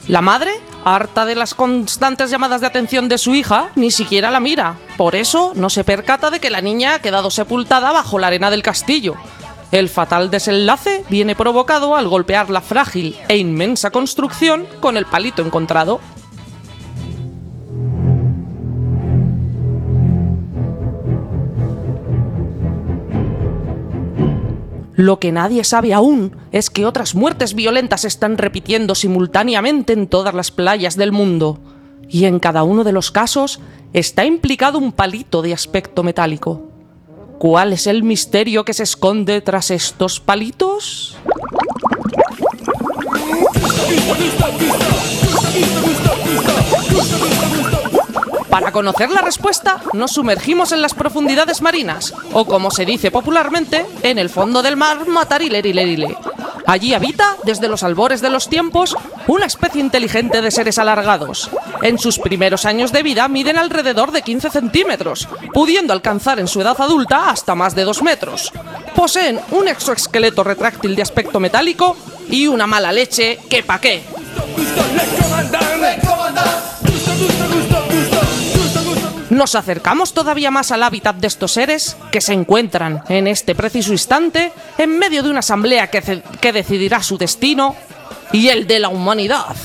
La 0.09 0.21
madre, 0.21 0.53
harta 0.85 1.25
de 1.25 1.35
las 1.35 1.55
constantes 1.55 2.31
llamadas 2.31 2.61
de 2.61 2.69
atención 2.69 3.09
de 3.09 3.19
su 3.19 3.35
hija, 3.35 3.71
ni 3.75 3.91
siquiera 3.91 4.31
la 4.31 4.39
mira. 4.39 4.77
Por 4.97 5.17
eso 5.17 5.53
no 5.57 5.69
se 5.69 5.83
percata 5.83 6.31
de 6.31 6.39
que 6.39 6.49
la 6.49 6.61
niña 6.61 6.95
ha 6.95 6.99
quedado 7.01 7.31
sepultada 7.31 7.91
bajo 7.91 8.21
la 8.21 8.29
arena 8.29 8.51
del 8.51 8.63
castillo. 8.63 9.17
El 9.73 9.89
fatal 9.89 10.31
desenlace 10.31 11.05
viene 11.11 11.35
provocado 11.35 11.97
al 11.97 12.07
golpear 12.07 12.51
la 12.51 12.61
frágil 12.61 13.17
e 13.29 13.37
inmensa 13.37 13.91
construcción 13.91 14.67
con 14.81 14.97
el 14.97 15.07
palito 15.07 15.43
encontrado. 15.43 16.01
Lo 24.97 25.21
que 25.21 25.31
nadie 25.31 25.63
sabe 25.63 25.93
aún 25.93 26.35
es 26.53 26.71
que 26.71 26.87
otras 26.87 27.15
muertes 27.15 27.55
violentas 27.55 28.01
se 28.01 28.09
están 28.09 28.39
repitiendo 28.39 28.95
simultáneamente 28.95 29.93
en 29.93 30.07
todas 30.07 30.35
las 30.35 30.51
playas 30.51 30.97
del 30.97 31.13
mundo. 31.13 31.59
Y 32.09 32.25
en 32.25 32.39
cada 32.39 32.63
uno 32.63 32.83
de 32.83 32.93
los 32.93 33.11
casos 33.11 33.61
está 33.93 34.25
implicado 34.25 34.79
un 34.79 34.93
palito 34.93 35.43
de 35.43 35.53
aspecto 35.53 36.03
metálico. 36.03 36.63
¿Cuál 37.39 37.75
es 37.75 37.87
el 37.87 38.03
misterio 38.03 38.65
que 38.65 38.73
se 38.73 38.85
esconde 38.85 39.43
tras 39.43 39.71
estos 39.71 40.19
palitos? 40.19 41.19
Para 48.57 48.73
conocer 48.73 49.11
la 49.11 49.21
respuesta, 49.21 49.83
nos 49.93 50.13
sumergimos 50.13 50.73
en 50.73 50.81
las 50.81 50.95
profundidades 50.95 51.61
marinas, 51.61 52.15
o 52.33 52.47
como 52.47 52.71
se 52.71 52.87
dice 52.87 53.11
popularmente, 53.11 53.85
en 54.03 54.17
el 54.19 54.31
fondo 54.31 54.63
del 54.63 54.79
mar 54.79 55.07
matarilerile. 55.07 56.17
Allí 56.67 56.95
habita, 56.95 57.37
desde 57.45 57.69
los 57.69 57.83
albores 57.83 58.23
de 58.23 58.31
los 58.31 58.49
tiempos, 58.49 58.97
una 59.27 59.45
especie 59.45 59.83
inteligente 59.83 60.41
de 60.41 60.51
seres 60.51 60.79
alargados. 60.79 61.51
En 61.83 61.99
sus 61.99 62.19
primeros 62.19 62.65
años 62.65 62.93
de 62.93 63.03
vida 63.03 63.29
miden 63.29 63.59
alrededor 63.59 64.11
de 64.11 64.23
15 64.23 64.49
centímetros, 64.49 65.29
pudiendo 65.53 65.93
alcanzar 65.93 66.39
en 66.39 66.49
su 66.49 66.63
edad 66.63 66.81
adulta 66.81 67.29
hasta 67.29 67.55
más 67.55 67.75
de 67.75 67.85
2 67.85 68.03
metros. 68.05 68.55
Poseen 68.95 69.39
un 69.51 69.69
exoesqueleto 69.69 70.43
retráctil 70.43 70.97
de 70.97 71.03
aspecto 71.03 71.41
metálico 71.41 71.95
y 72.31 72.47
una 72.47 72.67
mala 72.67 72.91
leche 72.91 73.39
que 73.51 73.63
pa' 73.63 73.83
qué. 73.83 74.03
Nos 79.31 79.57
acercamos 79.57 80.15
todavía 80.15 80.53
más 80.53 80.71
al 80.71 80.85
hábitat 80.85 81.17
de 81.17 81.27
estos 81.27 81.53
seres 81.53 81.97
que 82.13 82.21
se 82.21 82.33
encuentran 82.33 83.03
en 83.09 83.27
este 83.27 83.57
preciso 83.57 83.91
instante 83.91 84.53
en 84.79 84.99
medio 84.99 85.23
de 85.25 85.31
una 85.31 85.41
asamblea 85.41 85.91
que, 85.91 86.23
que 86.41 86.53
decidirá 86.53 87.03
su 87.03 87.19
destino 87.19 87.75
y 88.33 88.49
el 88.49 88.69
de 88.69 88.79
la 88.79 88.89
humanidad. 88.89 89.57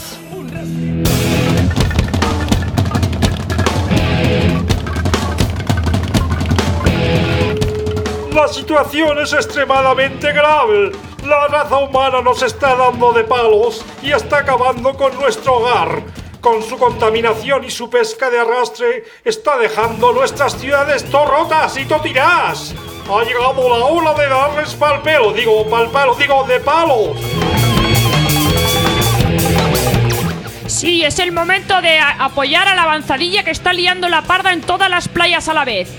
La 8.34 8.48
situación 8.48 9.20
es 9.20 9.34
extremadamente 9.34 10.32
grave. 10.32 10.92
La 11.28 11.48
raza 11.48 11.78
humana 11.78 12.22
nos 12.22 12.42
está 12.42 12.76
dando 12.76 13.14
de 13.14 13.24
palos 13.26 13.86
y 14.02 14.12
está 14.12 14.40
acabando 14.40 14.96
con 14.98 15.14
nuestro 15.20 15.58
hogar. 15.58 16.02
Con 16.42 16.64
su 16.64 16.80
contaminación 16.80 17.64
y 17.64 17.70
su 17.70 17.88
pesca 17.88 18.32
de 18.32 18.40
arrastre, 18.40 19.06
está 19.24 19.60
dejando 19.60 20.12
nuestras 20.12 20.60
ciudades 20.60 21.06
torrotas 21.06 21.78
y 21.78 21.86
totirás. 21.86 22.74
Ha 23.08 23.24
llegado 23.24 23.70
la 23.70 23.86
hora 23.86 24.14
de 24.16 24.28
darles 24.28 24.74
pal 24.74 25.04
pelo, 25.04 25.34
digo 25.34 25.70
pal 25.70 25.92
palo, 25.92 26.16
digo 26.16 26.44
de 26.46 26.60
palos. 26.60 27.16
Sí, 30.66 31.04
es 31.04 31.20
el 31.20 31.32
momento 31.32 31.80
de 31.80 32.00
apoyar 32.00 32.68
a 32.68 32.74
la 32.74 32.84
avanzadilla 32.84 33.44
que 33.44 33.52
está 33.52 33.72
liando 33.72 34.10
la 34.10 34.24
parda 34.24 34.52
en 34.52 34.62
todas 34.62 34.90
las 34.90 35.08
playas 35.10 35.48
a 35.48 35.54
la 35.54 35.64
vez. 35.64 35.90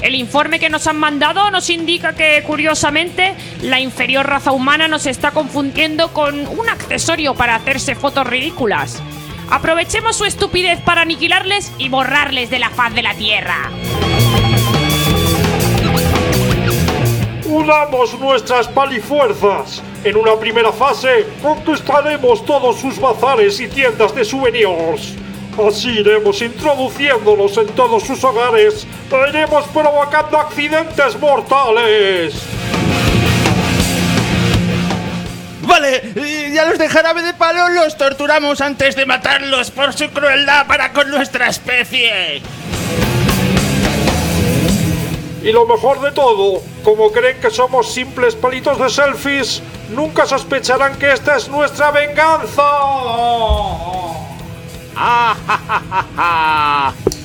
El 0.00 0.14
informe 0.14 0.58
que 0.58 0.70
nos 0.70 0.86
han 0.86 0.96
mandado 0.96 1.50
nos 1.50 1.68
indica 1.68 2.14
que, 2.14 2.42
curiosamente, 2.46 3.34
la 3.60 3.80
inferior 3.80 4.26
raza 4.26 4.52
humana 4.52 4.88
nos 4.88 5.04
está 5.04 5.32
confundiendo 5.32 6.14
con 6.14 6.46
un 6.46 6.70
accesorio 6.70 7.34
para 7.34 7.54
hacerse 7.54 7.94
fotos 7.94 8.26
ridículas. 8.26 9.02
Aprovechemos 9.50 10.16
su 10.16 10.24
estupidez 10.24 10.80
para 10.80 11.02
aniquilarles 11.02 11.72
y 11.78 11.88
borrarles 11.88 12.50
de 12.50 12.58
la 12.58 12.70
faz 12.70 12.94
de 12.94 13.02
la 13.02 13.14
Tierra. 13.14 13.70
Unamos 17.46 18.18
nuestras 18.20 18.68
palifuerzas. 18.68 19.82
En 20.04 20.16
una 20.16 20.36
primera 20.36 20.72
fase, 20.72 21.26
conquistaremos 21.42 22.44
todos 22.44 22.78
sus 22.78 22.98
bazares 23.00 23.60
y 23.60 23.68
tiendas 23.68 24.14
de 24.14 24.24
souvenirs. 24.24 25.14
Así 25.66 25.90
iremos 25.98 26.40
introduciéndolos 26.40 27.58
en 27.58 27.66
todos 27.68 28.04
sus 28.04 28.22
hogares 28.22 28.86
iremos 29.28 29.66
provocando 29.68 30.38
accidentes 30.38 31.18
mortales. 31.18 32.34
Vale, 35.70 36.12
y 36.16 36.52
ya 36.52 36.64
los 36.64 36.78
de 36.78 36.88
jarabe 36.88 37.22
de 37.22 37.32
palo 37.32 37.68
los 37.68 37.96
torturamos 37.96 38.60
antes 38.60 38.96
de 38.96 39.06
matarlos 39.06 39.70
por 39.70 39.92
su 39.92 40.10
crueldad 40.10 40.66
para 40.66 40.92
con 40.92 41.08
nuestra 41.08 41.46
especie. 41.48 42.42
Y 45.42 45.52
lo 45.52 45.66
mejor 45.66 46.00
de 46.00 46.10
todo, 46.10 46.60
como 46.82 47.12
creen 47.12 47.40
que 47.40 47.50
somos 47.50 47.94
simples 47.94 48.34
palitos 48.34 48.80
de 48.80 48.90
selfies, 48.90 49.62
nunca 49.90 50.26
sospecharán 50.26 50.98
que 50.98 51.12
esta 51.12 51.36
es 51.36 51.48
nuestra 51.48 51.92
venganza. 51.92 52.62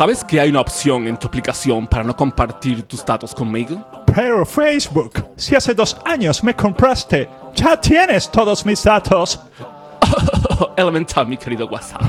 ¿sabes 0.00 0.24
que 0.24 0.40
hay 0.40 0.48
una 0.48 0.62
opción 0.62 1.06
en 1.06 1.18
tu 1.18 1.26
aplicación 1.26 1.86
para 1.86 2.02
no 2.02 2.16
compartir 2.16 2.84
tus 2.84 3.04
datos 3.04 3.34
conmigo? 3.34 3.84
Pero 4.06 4.46
Facebook, 4.46 5.26
si 5.36 5.54
hace 5.54 5.74
dos 5.74 5.94
años 6.06 6.42
me 6.42 6.56
compraste, 6.56 7.28
ya 7.54 7.78
tienes 7.78 8.30
todos 8.30 8.64
mis 8.64 8.82
datos. 8.82 9.38
Elemental, 10.78 11.26
mi 11.26 11.36
querido 11.36 11.66
WhatsApp. 11.66 12.00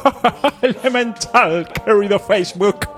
Elemental, 0.62 1.70
querido 1.84 2.18
Facebook. 2.18 2.88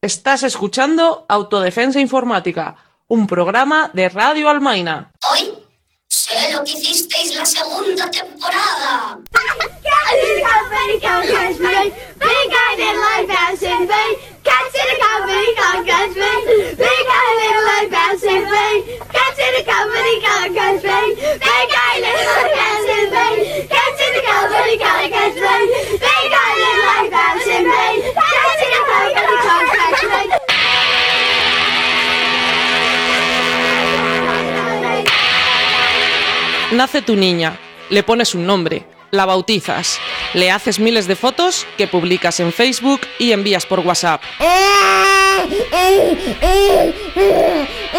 Estás 0.00 0.44
escuchando 0.44 1.26
Autodefensa 1.28 1.98
Informática, 1.98 2.76
un 3.08 3.26
programa 3.26 3.90
de 3.92 4.08
Radio 4.08 4.48
Almaina. 4.48 5.10
Hoy 5.32 5.63
Sé 6.26 6.52
lo 6.52 6.64
que 6.64 6.72
hicisteis 6.72 7.34
la 7.34 7.44
segunda 7.44 8.10
temporada. 8.10 9.18
Cats 9.30 10.22
in 10.22 10.36
the 10.36 10.42
company 10.48 10.98
can't 10.98 11.28
catch 11.28 11.58
me. 11.60 11.92
Big 12.18 12.48
guy 12.54 12.76
didn't 12.78 13.02
guy 13.02 13.28
catch 13.28 13.62
in 13.62 13.86
the 24.16 24.22
company 24.24 24.78
catch 24.78 26.00
me. 26.00 26.13
Nace 36.74 37.02
tu 37.02 37.14
niña, 37.14 37.56
le 37.88 38.02
pones 38.02 38.34
un 38.34 38.46
nombre, 38.46 38.84
la 39.12 39.26
bautizas, 39.26 40.00
le 40.32 40.50
haces 40.50 40.80
miles 40.80 41.06
de 41.06 41.14
fotos 41.14 41.68
que 41.78 41.86
publicas 41.86 42.40
en 42.40 42.52
Facebook 42.52 43.02
y 43.20 43.30
envías 43.30 43.64
por 43.64 43.78
WhatsApp. 43.78 44.20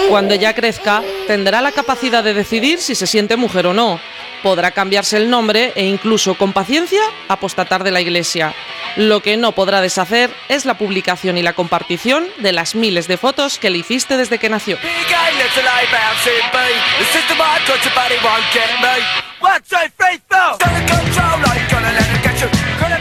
Cuando 0.09 0.35
ya 0.35 0.53
crezca, 0.53 1.01
tendrá 1.25 1.61
la 1.61 1.71
capacidad 1.71 2.21
de 2.21 2.33
decidir 2.33 2.79
si 2.79 2.95
se 2.95 3.07
siente 3.07 3.37
mujer 3.37 3.67
o 3.67 3.73
no. 3.73 3.97
Podrá 4.43 4.71
cambiarse 4.71 5.15
el 5.15 5.29
nombre 5.29 5.71
e 5.75 5.85
incluso, 5.85 6.33
con 6.33 6.51
paciencia, 6.51 7.01
apostatar 7.29 7.81
de 7.81 7.91
la 7.91 8.01
iglesia. 8.01 8.53
Lo 8.95 9.21
que 9.21 9.35
no 9.35 9.51
podrá 9.51 9.81
deshacer 9.81 10.31
es 10.47 10.65
la 10.65 10.77
publicación 10.77 11.37
y 11.37 11.41
la 11.41 11.53
compartición 11.53 12.25
de 12.37 12.53
las 12.53 12.75
miles 12.75 13.07
de 13.07 13.17
fotos 13.17 13.59
que 13.59 13.69
le 13.69 13.79
hiciste 13.79 14.15
desde 14.15 14.39
que 14.39 14.49
nació. 14.49 14.77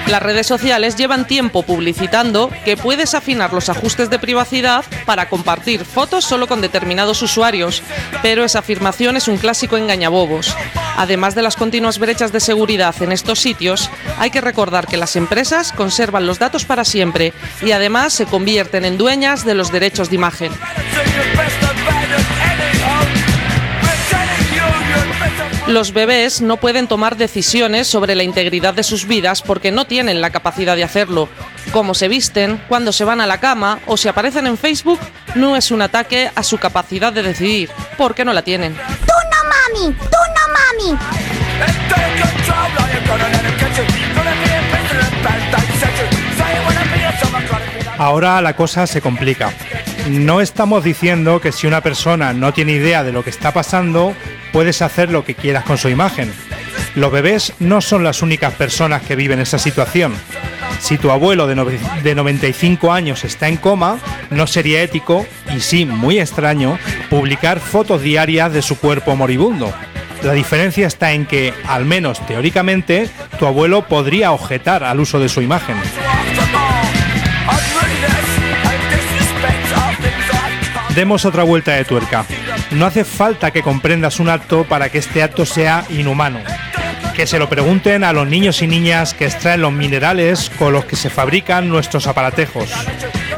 Las 0.06 0.22
redes 0.22 0.46
sociales 0.46 0.96
llevan 0.96 1.26
tiempo 1.26 1.62
publicitando 1.62 2.50
que 2.64 2.76
puedes 2.76 3.14
afinar 3.14 3.52
los 3.52 3.70
ajustes 3.70 4.10
de 4.10 4.18
privacidad 4.18 4.84
para 5.06 5.28
compartir 5.28 5.84
fotos 5.84 6.24
solo 6.24 6.46
con 6.46 6.60
determinados 6.60 7.22
usuarios, 7.22 7.82
pero 8.22 8.44
esa 8.44 8.58
afirmación 8.58 9.16
es 9.16 9.28
un 9.28 9.38
clásico 9.38 9.78
engañabobos. 9.78 10.54
Además 10.96 11.34
de 11.34 11.42
las 11.42 11.56
continuas 11.56 11.98
brechas 11.98 12.32
de 12.32 12.40
seguridad 12.40 12.94
en 13.02 13.12
estos 13.12 13.40
sitios, 13.40 13.90
hay 14.18 14.30
que 14.30 14.42
recordar 14.42 14.86
que 14.86 14.98
las 14.98 15.16
empresas 15.16 15.72
conservan 15.72 16.26
los 16.26 16.38
datos 16.38 16.64
para 16.64 16.84
siempre 16.84 17.32
y 17.62 17.72
además 17.72 18.12
se 18.12 18.26
convierten 18.26 18.84
en 18.84 18.98
dueñas 18.98 19.44
de 19.44 19.54
los 19.54 19.72
derechos 19.72 20.10
de 20.10 20.16
imagen. 20.16 20.52
Los 25.66 25.94
bebés 25.94 26.42
no 26.42 26.58
pueden 26.58 26.88
tomar 26.88 27.16
decisiones 27.16 27.86
sobre 27.86 28.14
la 28.14 28.22
integridad 28.22 28.74
de 28.74 28.82
sus 28.82 29.06
vidas 29.06 29.40
porque 29.40 29.72
no 29.72 29.86
tienen 29.86 30.20
la 30.20 30.28
capacidad 30.28 30.76
de 30.76 30.84
hacerlo. 30.84 31.30
Cómo 31.72 31.94
se 31.94 32.06
visten, 32.06 32.60
cuándo 32.68 32.92
se 32.92 33.04
van 33.04 33.22
a 33.22 33.26
la 33.26 33.40
cama 33.40 33.78
o 33.86 33.96
si 33.96 34.08
aparecen 34.08 34.46
en 34.46 34.58
Facebook 34.58 35.00
no 35.34 35.56
es 35.56 35.70
un 35.70 35.80
ataque 35.80 36.30
a 36.34 36.42
su 36.42 36.58
capacidad 36.58 37.14
de 37.14 37.22
decidir, 37.22 37.70
porque 37.96 38.26
no 38.26 38.34
la 38.34 38.42
tienen. 38.42 38.74
¡Tú 38.74 39.14
no, 39.32 39.84
mami! 39.84 39.96
¡Tú 39.96 40.18
no, 40.36 40.92
mami! 40.92 40.98
Ahora 47.96 48.42
la 48.42 48.54
cosa 48.54 48.86
se 48.86 49.00
complica. 49.00 49.50
No 50.08 50.42
estamos 50.42 50.84
diciendo 50.84 51.40
que 51.40 51.52
si 51.52 51.66
una 51.66 51.80
persona 51.80 52.34
no 52.34 52.52
tiene 52.52 52.72
idea 52.72 53.02
de 53.02 53.12
lo 53.12 53.24
que 53.24 53.30
está 53.30 53.52
pasando, 53.52 54.14
puedes 54.54 54.82
hacer 54.82 55.10
lo 55.10 55.24
que 55.24 55.34
quieras 55.34 55.64
con 55.64 55.78
su 55.78 55.88
imagen. 55.88 56.32
Los 56.94 57.10
bebés 57.10 57.54
no 57.58 57.80
son 57.80 58.04
las 58.04 58.22
únicas 58.22 58.54
personas 58.54 59.02
que 59.02 59.16
viven 59.16 59.40
esa 59.40 59.58
situación. 59.58 60.14
Si 60.78 60.96
tu 60.96 61.10
abuelo 61.10 61.48
de, 61.48 61.56
de 62.04 62.14
95 62.14 62.92
años 62.92 63.24
está 63.24 63.48
en 63.48 63.56
coma, 63.56 63.98
no 64.30 64.46
sería 64.46 64.80
ético, 64.80 65.26
y 65.52 65.58
sí 65.58 65.84
muy 65.86 66.20
extraño, 66.20 66.78
publicar 67.10 67.58
fotos 67.58 68.00
diarias 68.00 68.52
de 68.52 68.62
su 68.62 68.78
cuerpo 68.78 69.16
moribundo. 69.16 69.74
La 70.22 70.34
diferencia 70.34 70.86
está 70.86 71.12
en 71.12 71.26
que, 71.26 71.52
al 71.66 71.84
menos 71.84 72.24
teóricamente, 72.24 73.10
tu 73.40 73.46
abuelo 73.46 73.88
podría 73.88 74.30
objetar 74.30 74.84
al 74.84 75.00
uso 75.00 75.18
de 75.18 75.28
su 75.28 75.42
imagen. 75.42 75.76
Demos 80.94 81.24
otra 81.24 81.42
vuelta 81.42 81.72
de 81.72 81.84
tuerca. 81.84 82.24
No 82.74 82.86
hace 82.86 83.04
falta 83.04 83.52
que 83.52 83.62
comprendas 83.62 84.18
un 84.18 84.28
acto 84.28 84.64
para 84.64 84.90
que 84.90 84.98
este 84.98 85.22
acto 85.22 85.46
sea 85.46 85.84
inhumano. 85.90 86.40
Que 87.14 87.26
se 87.26 87.38
lo 87.38 87.48
pregunten 87.48 88.02
a 88.02 88.12
los 88.12 88.26
niños 88.26 88.62
y 88.62 88.66
niñas 88.66 89.14
que 89.14 89.26
extraen 89.26 89.60
los 89.60 89.72
minerales 89.72 90.50
con 90.58 90.72
los 90.72 90.84
que 90.84 90.96
se 90.96 91.08
fabrican 91.08 91.68
nuestros 91.68 92.08
aparatejos. 92.08 92.68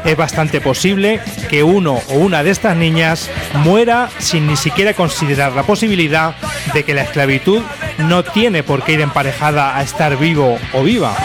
Es 0.03 0.17
bastante 0.17 0.59
posible 0.59 1.19
que 1.49 1.61
uno 1.61 2.01
o 2.09 2.13
una 2.15 2.43
de 2.43 2.49
estas 2.49 2.75
niñas 2.75 3.29
muera 3.53 4.09
sin 4.17 4.47
ni 4.47 4.55
siquiera 4.55 4.93
considerar 4.93 5.51
la 5.51 5.63
posibilidad 5.63 6.35
de 6.73 6.83
que 6.83 6.95
la 6.95 7.03
esclavitud 7.03 7.61
no 7.99 8.23
tiene 8.23 8.63
por 8.63 8.83
qué 8.83 8.93
ir 8.93 9.01
emparejada 9.01 9.77
a 9.77 9.83
estar 9.83 10.17
vivo 10.17 10.57
o 10.73 10.83
viva. 10.83 11.15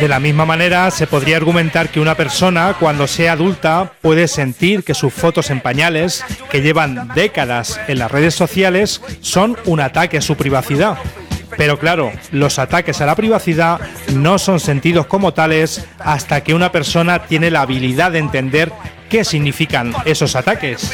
De 0.00 0.08
la 0.08 0.20
misma 0.20 0.44
manera, 0.44 0.90
se 0.90 1.06
podría 1.06 1.38
argumentar 1.38 1.88
que 1.88 2.00
una 2.00 2.14
persona, 2.14 2.76
cuando 2.78 3.06
sea 3.06 3.32
adulta, 3.32 3.92
puede 4.02 4.28
sentir 4.28 4.84
que 4.84 4.92
sus 4.92 5.12
fotos 5.12 5.48
en 5.50 5.60
pañales, 5.60 6.22
que 6.50 6.60
llevan 6.60 7.08
décadas 7.14 7.80
en 7.88 7.98
las 7.98 8.10
redes 8.10 8.34
sociales, 8.34 9.00
son 9.22 9.56
un 9.64 9.80
ataque 9.80 10.18
a 10.18 10.22
su 10.22 10.36
privacidad. 10.36 10.98
Pero 11.56 11.78
claro, 11.78 12.12
los 12.30 12.58
ataques 12.58 13.00
a 13.00 13.06
la 13.06 13.14
privacidad 13.14 13.80
no 14.12 14.38
son 14.38 14.60
sentidos 14.60 15.06
como 15.06 15.32
tales 15.32 15.86
hasta 15.98 16.42
que 16.42 16.52
una 16.52 16.70
persona 16.72 17.20
tiene 17.20 17.50
la 17.50 17.62
habilidad 17.62 18.12
de 18.12 18.18
entender 18.18 18.72
qué 19.08 19.24
significan 19.24 19.94
esos 20.04 20.36
ataques. 20.36 20.92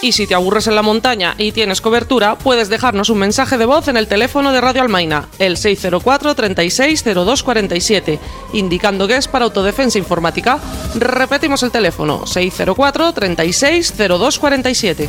Y 0.00 0.12
si 0.12 0.28
te 0.28 0.34
aburres 0.34 0.68
en 0.68 0.76
la 0.76 0.82
montaña 0.82 1.34
y 1.38 1.50
tienes 1.50 1.80
cobertura, 1.80 2.38
puedes 2.38 2.68
dejarnos 2.68 3.10
un 3.10 3.18
mensaje 3.18 3.58
de 3.58 3.66
voz 3.66 3.88
en 3.88 3.96
el 3.96 4.06
teléfono 4.06 4.52
de 4.52 4.60
Radio 4.60 4.82
Almaina, 4.82 5.28
el 5.40 5.56
604 5.56 6.34
36 6.36 7.04
02 7.04 7.42
47, 7.42 8.18
indicando 8.52 9.08
que 9.08 9.16
es 9.16 9.26
para 9.26 9.46
autodefensa 9.46 9.98
informática. 9.98 10.60
Repetimos 10.94 11.64
el 11.64 11.72
teléfono, 11.72 12.26
604 12.26 13.12
36 13.12 13.94
02 13.96 14.38
47. 14.38 15.08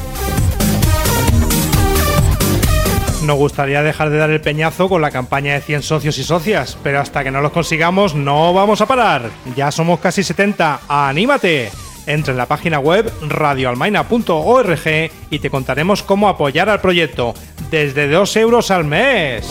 Nos 3.29 3.37
gustaría 3.37 3.83
dejar 3.83 4.09
de 4.09 4.17
dar 4.17 4.31
el 4.31 4.41
peñazo 4.41 4.89
con 4.89 5.03
la 5.03 5.11
campaña 5.11 5.53
de 5.53 5.61
100 5.61 5.83
socios 5.83 6.17
y 6.17 6.23
socias, 6.23 6.79
pero 6.81 6.99
hasta 6.99 7.23
que 7.23 7.29
no 7.29 7.41
los 7.41 7.51
consigamos 7.51 8.15
no 8.15 8.55
vamos 8.55 8.81
a 8.81 8.87
parar. 8.87 9.29
Ya 9.55 9.69
somos 9.69 9.99
casi 9.99 10.23
70. 10.23 10.79
¡Anímate! 10.89 11.69
Entra 12.07 12.31
en 12.31 12.39
la 12.39 12.47
página 12.47 12.79
web 12.79 13.13
radioalmaina.org 13.21 15.11
y 15.29 15.37
te 15.37 15.49
contaremos 15.51 16.01
cómo 16.01 16.27
apoyar 16.27 16.69
al 16.69 16.81
proyecto 16.81 17.35
desde 17.69 18.07
2 18.07 18.35
euros 18.37 18.71
al 18.71 18.85
mes. 18.85 19.45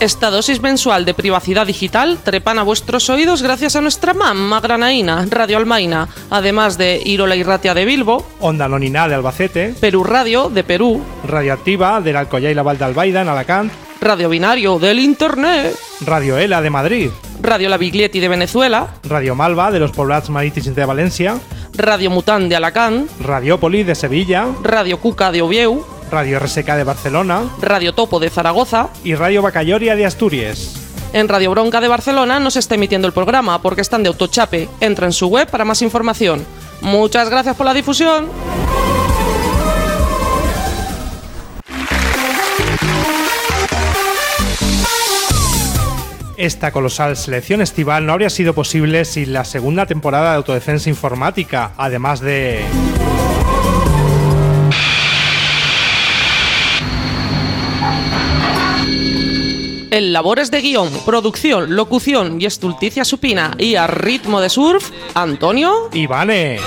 Esta 0.00 0.30
dosis 0.30 0.62
mensual 0.62 1.04
de 1.04 1.12
privacidad 1.12 1.66
digital 1.66 2.18
trepan 2.22 2.60
a 2.60 2.62
vuestros 2.62 3.10
oídos 3.10 3.42
gracias 3.42 3.74
a 3.74 3.80
nuestra 3.80 4.14
mamá 4.14 4.60
granaína, 4.60 5.26
Radio 5.28 5.58
Almaina, 5.58 6.06
además 6.30 6.78
de 6.78 7.02
Irola 7.04 7.34
y 7.34 7.42
Ratia 7.42 7.74
de 7.74 7.84
Bilbo, 7.84 8.24
Onda 8.38 8.68
Nonina 8.68 9.08
de 9.08 9.16
Albacete, 9.16 9.74
Perú 9.80 10.04
Radio 10.04 10.50
de 10.50 10.62
Perú, 10.62 11.02
Radioactiva 11.26 12.00
del 12.00 12.14
Alcoyá 12.14 12.48
y 12.48 12.54
la 12.54 12.62
Val 12.62 12.78
de 12.78 12.84
Albaida 12.84 13.22
en 13.22 13.28
Alacant, 13.28 13.72
Radio 14.00 14.28
Binario 14.28 14.78
del 14.78 15.00
Internet, 15.00 15.76
Radio 16.06 16.38
Ela 16.38 16.62
de 16.62 16.70
Madrid, 16.70 17.10
Radio 17.42 17.68
La 17.68 17.76
Biglietti 17.76 18.20
de 18.20 18.28
Venezuela, 18.28 18.94
Radio 19.02 19.34
Malva 19.34 19.72
de 19.72 19.80
los 19.80 19.90
Poblats 19.90 20.30
Marítims 20.30 20.76
de 20.76 20.84
Valencia, 20.84 21.40
Radio 21.74 22.08
Mutant 22.10 22.48
de 22.48 22.54
Alacant, 22.54 23.10
Radiópolis 23.20 23.84
de 23.84 23.96
Sevilla, 23.96 24.46
Radio 24.62 25.00
Cuca 25.00 25.32
de 25.32 25.42
Ovieu, 25.42 25.84
Radio 26.10 26.38
RSK 26.38 26.66
de 26.74 26.84
Barcelona 26.84 27.44
Radio 27.60 27.94
Topo 27.94 28.20
de 28.20 28.30
Zaragoza 28.30 28.88
y 29.04 29.14
Radio 29.14 29.42
Bacayoria 29.42 29.96
de 29.96 30.06
Asturias. 30.06 30.74
En 31.12 31.28
Radio 31.28 31.50
Bronca 31.50 31.80
de 31.80 31.88
Barcelona 31.88 32.38
no 32.38 32.50
se 32.50 32.58
está 32.58 32.74
emitiendo 32.74 33.06
el 33.06 33.14
programa 33.14 33.62
porque 33.62 33.80
están 33.80 34.02
de 34.02 34.08
autochape. 34.08 34.68
Entra 34.80 35.06
en 35.06 35.12
su 35.12 35.28
web 35.28 35.48
para 35.48 35.64
más 35.64 35.80
información. 35.82 36.44
Muchas 36.80 37.30
gracias 37.30 37.56
por 37.56 37.66
la 37.66 37.74
difusión. 37.74 38.28
Esta 46.36 46.70
colosal 46.70 47.16
selección 47.16 47.60
estival 47.62 48.06
no 48.06 48.12
habría 48.12 48.30
sido 48.30 48.54
posible 48.54 49.04
sin 49.04 49.32
la 49.32 49.44
segunda 49.44 49.86
temporada 49.86 50.30
de 50.30 50.36
Autodefensa 50.36 50.88
Informática, 50.88 51.72
además 51.76 52.20
de... 52.20 52.64
En 59.90 60.12
labores 60.12 60.50
de 60.50 60.60
guion, 60.60 60.90
producción, 61.06 61.74
locución 61.74 62.40
y 62.40 62.46
estulticia 62.46 63.04
supina 63.04 63.54
y 63.58 63.76
a 63.76 63.86
ritmo 63.86 64.40
de 64.40 64.50
surf, 64.50 64.90
Antonio 65.14 65.88
Ivane. 65.94 66.58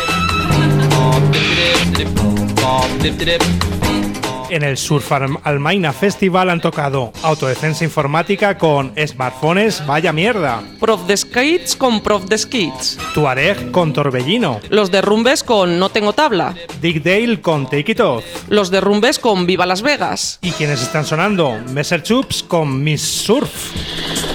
En 4.51 4.63
el 4.63 4.75
Surf 4.75 5.09
Al- 5.13 5.37
Almaina 5.43 5.93
Festival 5.93 6.49
han 6.49 6.59
tocado 6.59 7.13
Autodefensa 7.23 7.85
Informática 7.85 8.57
con 8.57 8.91
Smartphones 8.97 9.85
Vaya 9.87 10.11
Mierda, 10.11 10.61
Prof 10.77 11.07
de 11.07 11.15
Skates 11.15 11.73
con 11.77 12.01
Prof 12.03 12.25
de 12.25 12.37
Skates, 12.37 12.97
Tuareg 13.13 13.71
con 13.71 13.93
Torbellino, 13.93 14.59
los 14.69 14.91
derrumbes 14.91 15.43
con 15.43 15.79
No 15.79 15.87
Tengo 15.87 16.11
Tabla, 16.11 16.53
Dick 16.81 17.01
Dale 17.01 17.39
con 17.39 17.63
Take 17.69 17.93
It 17.93 18.01
Off. 18.01 18.25
Los 18.49 18.69
derrumbes 18.69 19.19
con 19.19 19.45
Viva 19.45 19.65
Las 19.65 19.81
Vegas, 19.81 20.37
y 20.41 20.51
quienes 20.51 20.81
están 20.81 21.05
sonando 21.05 21.57
Messer 21.69 22.03
Chups 22.03 22.43
con 22.43 22.83
Miss 22.83 23.01
Surf. 23.01 24.30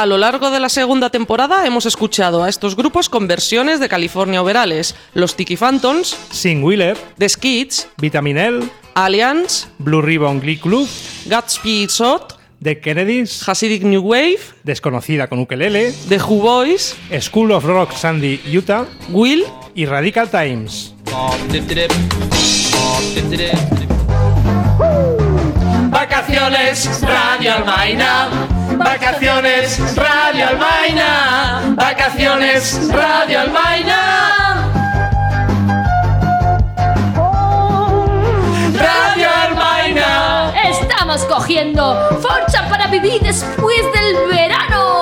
A 0.00 0.06
lo 0.06 0.16
largo 0.16 0.50
de 0.50 0.60
la 0.60 0.70
segunda 0.70 1.10
temporada 1.10 1.66
hemos 1.66 1.84
escuchado 1.84 2.42
a 2.42 2.48
estos 2.48 2.74
grupos 2.74 3.10
con 3.10 3.28
versiones 3.28 3.80
de 3.80 3.88
California 3.90 4.40
Overales, 4.40 4.94
los 5.12 5.36
Tiki 5.36 5.58
Phantoms, 5.58 6.16
Sing 6.30 6.64
Wheeler, 6.64 6.96
The 7.18 7.28
Skids, 7.28 7.86
Vitamin 7.98 8.38
L, 8.38 8.70
Alliance, 8.94 9.66
Blue 9.76 10.00
Ribbon 10.00 10.40
Glee 10.40 10.56
Club, 10.56 10.88
Gatsby 11.26 11.86
Shot, 11.86 12.38
The 12.62 12.80
Kennedys, 12.80 13.46
Hasidic 13.46 13.82
New 13.82 14.00
Wave, 14.00 14.40
Desconocida 14.62 15.28
con 15.28 15.40
Ukelele, 15.40 15.92
The 16.08 16.16
Who 16.16 16.40
Boys, 16.40 16.96
School 17.20 17.52
of 17.52 17.66
Rock 17.66 17.92
Sandy 17.92 18.40
Utah 18.50 18.86
Will, 19.10 19.44
y 19.74 19.84
Radical 19.84 20.30
Times. 20.30 20.94
Vacaciones 26.00 27.02
Radio 27.02 27.56
Almaina. 27.56 28.30
Vacaciones 28.78 29.94
Radio 29.94 30.46
Almaina. 30.48 31.74
Vacaciones 31.76 32.88
Radio 32.88 33.40
Almaina. 33.40 34.72
Radio 38.72 39.28
Almaina. 39.44 40.54
Estamos 40.70 41.22
cogiendo 41.24 41.94
fuerza 42.22 42.66
para 42.70 42.86
vivir 42.86 43.20
después 43.20 43.82
del 43.92 44.26
verano. 44.26 45.00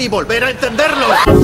y 0.00 0.08
volver 0.08 0.44
a 0.44 0.50
encenderlo. 0.50 1.39